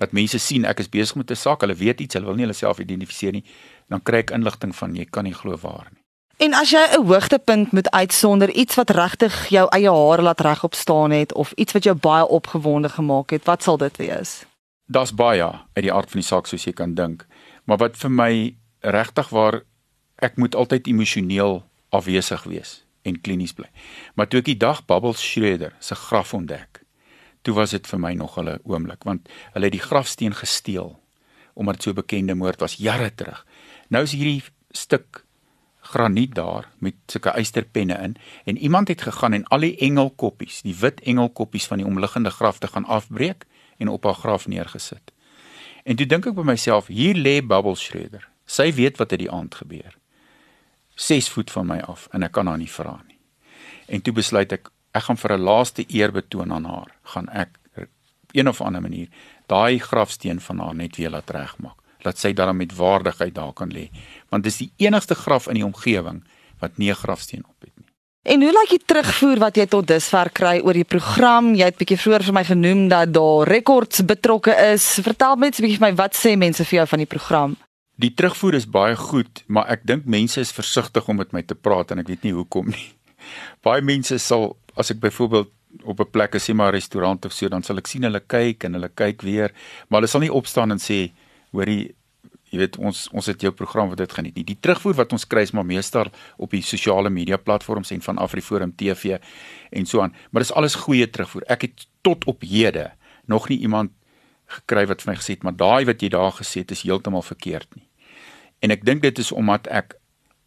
Dat 0.00 0.14
mense 0.16 0.38
sien 0.42 0.64
ek 0.66 0.82
is 0.82 0.90
besig 0.90 1.20
met 1.20 1.30
'n 1.30 1.38
saak, 1.38 1.60
hulle 1.60 1.74
weet 1.74 2.00
iets, 2.00 2.14
hulle 2.14 2.26
wil 2.26 2.34
nie 2.34 2.46
hulle 2.46 2.58
self 2.58 2.78
identifiseer 2.78 3.32
nie, 3.32 3.44
dan 3.88 4.02
kry 4.02 4.18
ek 4.18 4.30
inligting 4.30 4.74
van 4.74 4.94
jy 4.94 5.04
kan 5.04 5.24
nie 5.24 5.34
glo 5.34 5.56
waar 5.56 5.86
nie. 5.92 6.02
En 6.42 6.54
as 6.54 6.70
jy 6.70 6.82
'n 6.90 7.06
hoogtepunt 7.06 7.72
moet 7.72 7.90
uitsonder, 7.90 8.50
iets 8.50 8.74
wat 8.74 8.90
regtig 8.90 9.48
jou 9.48 9.68
eie 9.70 9.90
hare 9.90 10.22
laat 10.22 10.40
regop 10.40 10.74
staan 10.74 11.10
het 11.10 11.32
of 11.34 11.52
iets 11.52 11.72
wat 11.72 11.84
jou 11.84 11.94
baie 11.94 12.26
opgewonde 12.26 12.88
gemaak 12.88 13.30
het, 13.30 13.44
wat 13.44 13.62
sal 13.62 13.76
dit 13.76 13.96
wees? 13.96 14.44
Daar's 14.86 15.14
baie 15.14 15.44
uit 15.72 15.84
die 15.84 15.92
aard 15.92 16.10
van 16.10 16.20
die 16.20 16.28
saak 16.28 16.46
soos 16.46 16.64
jy 16.64 16.72
kan 16.72 16.94
dink. 16.94 17.26
Maar 17.64 17.76
wat 17.76 17.96
vir 17.96 18.10
my 18.10 18.56
regtig 18.80 19.28
waar 19.28 19.62
ek 20.16 20.36
moet 20.36 20.54
altyd 20.54 20.86
emosioneel 20.86 21.62
afwesig 21.90 22.42
wees 22.42 22.84
en 23.02 23.20
klinies 23.20 23.52
bly. 23.52 23.68
Maar 24.14 24.28
toe 24.28 24.40
ek 24.40 24.50
die 24.50 24.56
dag 24.56 24.84
Bubbles 24.86 25.22
Schroeder 25.22 25.74
se 25.78 25.94
graf 25.94 26.34
ontdek, 26.34 26.71
toe 27.42 27.54
was 27.54 27.70
dit 27.70 27.86
vir 27.86 28.00
my 28.00 28.12
nog 28.14 28.38
'n 28.38 28.58
oomblik 28.62 29.04
want 29.04 29.28
hulle 29.52 29.64
het 29.64 29.72
die 29.72 29.88
grafsteen 29.88 30.34
gesteel 30.34 31.00
omdat 31.54 31.74
dit 31.74 31.82
so 31.82 31.90
'n 31.90 31.94
bekende 31.94 32.34
moord 32.34 32.60
was 32.60 32.74
jare 32.74 33.14
terug. 33.14 33.46
Nou 33.88 34.02
is 34.02 34.12
hierdie 34.12 34.42
stuk 34.70 35.24
graniet 35.80 36.34
daar 36.34 36.68
met 36.78 36.94
sulke 37.06 37.30
eysterpenne 37.30 37.94
in 37.94 38.16
en 38.44 38.58
iemand 38.58 38.88
het 38.88 39.02
gegaan 39.02 39.32
en 39.32 39.44
al 39.44 39.60
die 39.60 39.76
engelkoppies, 39.76 40.62
die 40.62 40.76
wit 40.78 41.00
engelkoppies 41.00 41.66
van 41.66 41.76
die 41.78 41.86
omliggende 41.86 42.30
graf 42.30 42.58
te 42.58 42.66
gaan 42.66 42.84
afbreek 42.84 43.44
en 43.76 43.88
op 43.88 44.04
haar 44.04 44.14
graf 44.14 44.46
neergesit. 44.46 45.12
En 45.82 45.96
toe 45.96 46.06
dink 46.06 46.26
ek 46.26 46.34
by 46.34 46.44
myself, 46.46 46.86
hier 46.86 47.18
lê 47.18 47.40
Bubble 47.46 47.74
Shredder. 47.76 48.28
Sy 48.46 48.72
weet 48.72 48.96
wat 48.96 49.10
het 49.10 49.18
die 49.18 49.30
aand 49.30 49.54
gebeur. 49.54 49.98
6 50.94 51.28
voet 51.28 51.50
van 51.50 51.66
my 51.66 51.78
af 51.78 52.06
en 52.12 52.22
ek 52.22 52.32
kan 52.32 52.46
haar 52.46 52.58
nie 52.58 52.70
vra 52.70 53.00
nie. 53.08 53.18
En 53.86 54.02
toe 54.02 54.14
besluit 54.14 54.52
ek 54.52 54.70
ek 54.92 55.02
gaan 55.02 55.16
vir 55.16 55.32
'n 55.32 55.40
laaste 55.40 55.84
eer 55.88 56.12
betoon 56.12 56.52
aan 56.52 56.64
haar, 56.64 56.90
gaan 57.02 57.28
ek 57.28 57.58
een 58.32 58.48
of 58.48 58.60
ander 58.60 58.80
manier 58.80 59.08
daai 59.46 59.78
grafsteen 59.78 60.40
van 60.40 60.58
haar 60.58 60.74
net 60.74 60.96
weer 60.96 61.10
laat 61.10 61.30
regmaak 61.30 61.78
dat 62.02 62.18
sy 62.18 62.32
daarmee 62.32 62.66
met 62.66 62.76
waardigheid 62.76 63.34
daar 63.34 63.52
kan 63.52 63.72
lê 63.72 63.88
want 64.28 64.44
dis 64.44 64.56
die 64.56 64.72
enigste 64.76 65.14
graf 65.14 65.48
in 65.48 65.60
die 65.60 65.66
omgewing 65.66 66.22
wat 66.58 66.78
nie 66.78 66.90
'n 66.90 67.02
grafsteen 67.04 67.44
op 67.48 67.60
het 67.60 67.72
nie. 67.76 67.86
En 68.22 68.42
hoe 68.42 68.52
lyk 68.52 68.68
die 68.70 68.84
terugvoer 68.86 69.38
wat 69.38 69.56
jy 69.56 69.66
tot 69.66 69.86
dusver 69.86 70.30
kry 70.30 70.60
oor 70.64 70.72
die 70.72 70.84
program? 70.84 71.54
Jy 71.54 71.64
het 71.64 71.76
bietjie 71.76 71.98
vroeër 71.98 72.22
vir 72.22 72.32
my 72.32 72.44
genoem 72.44 72.88
dat 72.88 73.12
daar 73.12 73.48
rekords 73.48 74.04
betrokke 74.04 74.54
is. 74.72 74.98
Vertel 75.02 75.36
net 75.36 75.58
'n 75.58 75.62
bietjie 75.62 75.78
vir 75.78 75.88
my 75.88 75.94
wat 75.94 76.14
sê 76.14 76.36
mense 76.36 76.64
vir 76.64 76.76
jou 76.78 76.86
van 76.86 76.98
die 76.98 77.06
program? 77.06 77.56
Die 77.96 78.14
terugvoer 78.14 78.54
is 78.54 78.70
baie 78.70 78.96
goed, 78.96 79.42
maar 79.46 79.68
ek 79.68 79.80
dink 79.84 80.04
mense 80.04 80.40
is 80.40 80.52
versigtig 80.52 81.08
om 81.08 81.16
met 81.16 81.32
my 81.32 81.42
te 81.42 81.54
praat 81.54 81.90
en 81.90 81.98
ek 81.98 82.06
weet 82.06 82.22
nie 82.22 82.32
hoekom 82.32 82.66
nie. 82.66 82.92
Baie 83.66 83.82
mense 83.82 84.18
sal 84.18 84.56
as 84.76 84.90
ek 84.90 85.00
byvoorbeeld 85.00 85.50
op 85.84 86.00
'n 86.00 86.10
plek 86.10 86.34
as 86.34 86.46
jy 86.48 86.54
maar 86.54 86.72
'n 86.72 86.74
restaurant 86.74 87.24
of 87.24 87.32
so, 87.32 87.48
dan 87.48 87.62
sal 87.62 87.78
ek 87.78 87.86
sien 87.86 88.02
hulle 88.02 88.20
kyk 88.20 88.64
en 88.64 88.74
hulle 88.74 88.88
kyk 88.88 89.22
weer, 89.22 89.52
maar 89.88 90.00
hulle 90.00 90.08
sal 90.08 90.20
nie 90.20 90.32
opstaan 90.32 90.70
en 90.70 90.78
sê 90.78 91.12
hoorie 91.52 91.94
jy 92.52 92.58
weet 92.60 92.76
ons 92.76 93.06
ons 93.16 93.26
het 93.26 93.40
jou 93.40 93.52
program 93.56 93.88
wat 93.88 94.02
dit 94.02 94.12
geniet 94.12 94.36
nie. 94.36 94.44
Die 94.44 94.58
terugvoer 94.60 94.94
wat 94.94 95.12
ons 95.16 95.24
kry 95.24 95.40
is 95.46 95.54
maar 95.56 95.64
meestal 95.64 96.10
op 96.36 96.52
die 96.52 96.62
sosiale 96.62 97.10
media 97.10 97.38
platforms 97.40 97.90
en 97.90 98.02
van 98.04 98.18
Afriforum 98.18 98.74
TV 98.76 99.18
en 99.70 99.86
so 99.86 100.02
aan. 100.04 100.12
Maar 100.30 100.44
dis 100.44 100.52
alles 100.52 100.74
goeie 100.74 101.08
terugvoer. 101.08 101.46
Ek 101.48 101.62
het 101.62 101.86
tot 102.02 102.26
op 102.28 102.44
hede 102.44 102.90
nog 103.24 103.48
nie 103.48 103.58
iemand 103.64 103.90
gekry 104.52 104.84
wat 104.86 105.00
vir 105.02 105.12
my 105.12 105.16
gesê 105.16 105.38
het 105.38 105.46
maar 105.48 105.56
daai 105.56 105.88
wat 105.88 106.02
jy 106.02 106.12
daar 106.12 106.36
gesê 106.36 106.60
het 106.60 106.70
is 106.76 106.84
heeltemal 106.84 107.24
verkeerd 107.24 107.68
nie. 107.74 107.88
En 108.60 108.70
ek 108.70 108.84
dink 108.84 109.02
dit 109.02 109.18
is 109.18 109.32
omdat 109.32 109.66
ek 109.72 109.96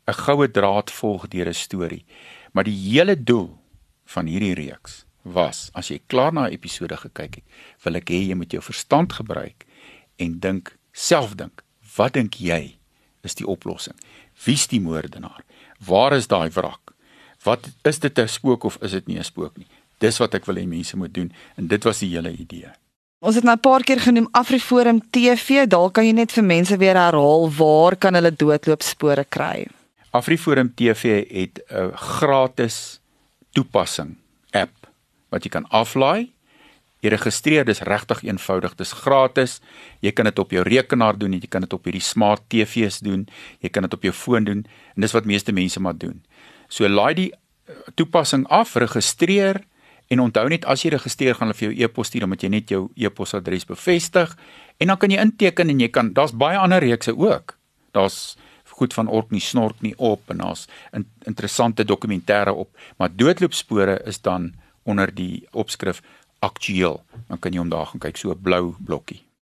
'n 0.07 0.13
goue 0.13 0.47
draad 0.47 0.91
volg 0.91 1.27
deur 1.27 1.49
'n 1.49 1.53
storie. 1.53 2.05
Maar 2.53 2.63
die 2.63 2.77
hele 2.77 3.17
doel 3.17 3.57
van 4.05 4.25
hierdie 4.25 4.53
reeks 4.53 5.05
was 5.21 5.69
as 5.73 5.89
jy 5.89 5.99
klaar 6.07 6.33
na 6.33 6.47
'n 6.47 6.53
episode 6.53 6.97
gekyk 6.97 7.35
het, 7.35 7.43
wil 7.83 7.95
ek 7.95 8.09
hê 8.09 8.27
jy 8.29 8.35
moet 8.35 8.51
jou 8.51 8.61
verstand 8.61 9.13
gebruik 9.13 9.65
en 10.17 10.39
dink, 10.39 10.77
self 10.91 11.35
dink 11.35 11.65
Wat 11.95 12.15
dink 12.17 12.35
jy 12.41 12.75
is 13.25 13.37
die 13.39 13.47
oplossing? 13.47 13.95
Wie's 14.45 14.67
die 14.67 14.81
moordenaar? 14.83 15.43
Waar 15.85 16.15
is 16.17 16.27
daai 16.31 16.49
wrak? 16.51 16.93
Wat 17.45 17.69
is 17.83 17.99
dit 17.99 18.19
'n 18.19 18.27
spook 18.27 18.63
of 18.63 18.77
is 18.81 18.91
dit 18.91 19.07
nie 19.07 19.19
'n 19.19 19.23
spook 19.23 19.57
nie? 19.57 19.67
Dis 19.99 20.17
wat 20.17 20.33
ek 20.33 20.45
wil 20.45 20.55
hê 20.55 20.67
mense 20.67 20.97
moet 20.97 21.13
doen 21.13 21.31
en 21.55 21.67
dit 21.67 21.83
was 21.83 21.99
die 21.99 22.09
hele 22.09 22.31
idee. 22.31 22.71
Ons 23.19 23.35
het 23.35 23.43
nou 23.43 23.55
'n 23.55 23.59
paar 23.59 23.83
keer 23.83 23.99
genoem 23.99 24.27
Afriforum 24.31 25.01
TV, 25.09 25.67
daar 25.67 25.91
kan 25.91 26.05
jy 26.05 26.11
net 26.11 26.31
vir 26.31 26.43
mense 26.43 26.77
weer 26.77 26.95
herhaal 26.95 27.49
waar 27.49 27.95
kan 27.95 28.13
hulle 28.13 28.31
doodloopspore 28.31 29.25
kry? 29.29 29.67
Afriforum 30.11 30.73
TV 30.75 31.25
het 31.29 31.61
'n 31.69 31.91
gratis 31.95 32.99
toepassing 33.55 34.15
app 34.53 34.89
wat 35.33 35.47
jy 35.47 35.51
kan 35.55 35.67
aflaai 35.73 36.35
Jy 37.05 37.11
registreer, 37.13 37.65
dis 37.67 37.83
regtig 37.85 38.23
eenvoudig, 38.25 38.73
dis 38.79 38.93
gratis. 38.97 39.59
Jy 40.01 40.09
kan 40.17 40.25
dit 40.25 40.39
op 40.41 40.53
jou 40.55 40.63
rekenaar 40.65 41.17
doen, 41.21 41.35
jy 41.37 41.49
kan 41.51 41.61
dit 41.61 41.73
op 41.75 41.85
hierdie 41.85 42.01
smart 42.01 42.47
TV's 42.49 43.01
doen, 43.05 43.27
jy 43.61 43.69
kan 43.69 43.85
dit 43.85 43.93
op 43.93 44.07
jou 44.07 44.13
foon 44.15 44.47
doen 44.47 44.63
en 44.65 45.05
dis 45.05 45.13
wat 45.13 45.27
meeste 45.29 45.53
mense 45.53 45.81
maar 45.81 45.97
doen. 46.01 46.17
So 46.71 46.89
laai 46.89 47.13
die 47.19 47.27
eh, 47.29 47.75
toepassing 47.99 48.47
af, 48.49 48.73
registreer 48.81 49.61
en 50.09 50.23
onthou 50.23 50.47
net 50.49 50.65
as 50.69 50.85
jy 50.85 50.95
registreer 50.95 51.37
gaan 51.37 51.51
hulle 51.51 51.59
vir 51.59 51.67
jou 51.67 51.85
e-pos 51.85 52.09
stuur 52.09 52.25
omdat 52.25 52.45
jy 52.45 52.51
net 52.55 52.73
jou 52.73 52.81
e-posadres 52.97 53.67
bevestig 53.69 54.33
en 54.81 54.89
dan 54.89 54.99
kan 55.01 55.13
jy 55.13 55.21
inteken 55.21 55.73
en 55.73 55.81
jy 55.81 55.91
kan 55.93 56.13
daar's 56.17 56.33
baie 56.33 56.57
ander 56.57 56.81
reekse 56.81 57.13
ook. 57.13 57.57
Daar's 57.93 58.33
goed 58.75 58.93
van 58.93 59.07
Orkney 59.07 59.39
snork 59.39 59.81
nie 59.81 59.93
op 59.97 60.29
en 60.29 60.37
daar's 60.43 60.67
in, 60.91 61.07
interessante 61.23 61.85
dokumentêre 61.85 62.53
op, 62.53 62.69
maar 62.97 63.15
doodloopspore 63.15 64.01
is 64.05 64.21
dan 64.21 64.53
onder 64.83 65.13
die 65.15 65.47
opskrif 65.51 66.01
aktueel. 66.39 67.01
Dan 67.27 67.39
kan 67.39 67.51
jy 67.51 67.63
hom 67.63 67.69
daar 67.69 67.87
gaan 67.91 68.03
kyk 68.03 68.17
so 68.17 68.31
'n 68.31 68.41
blou 68.41 68.75
blokkie. 68.79 69.24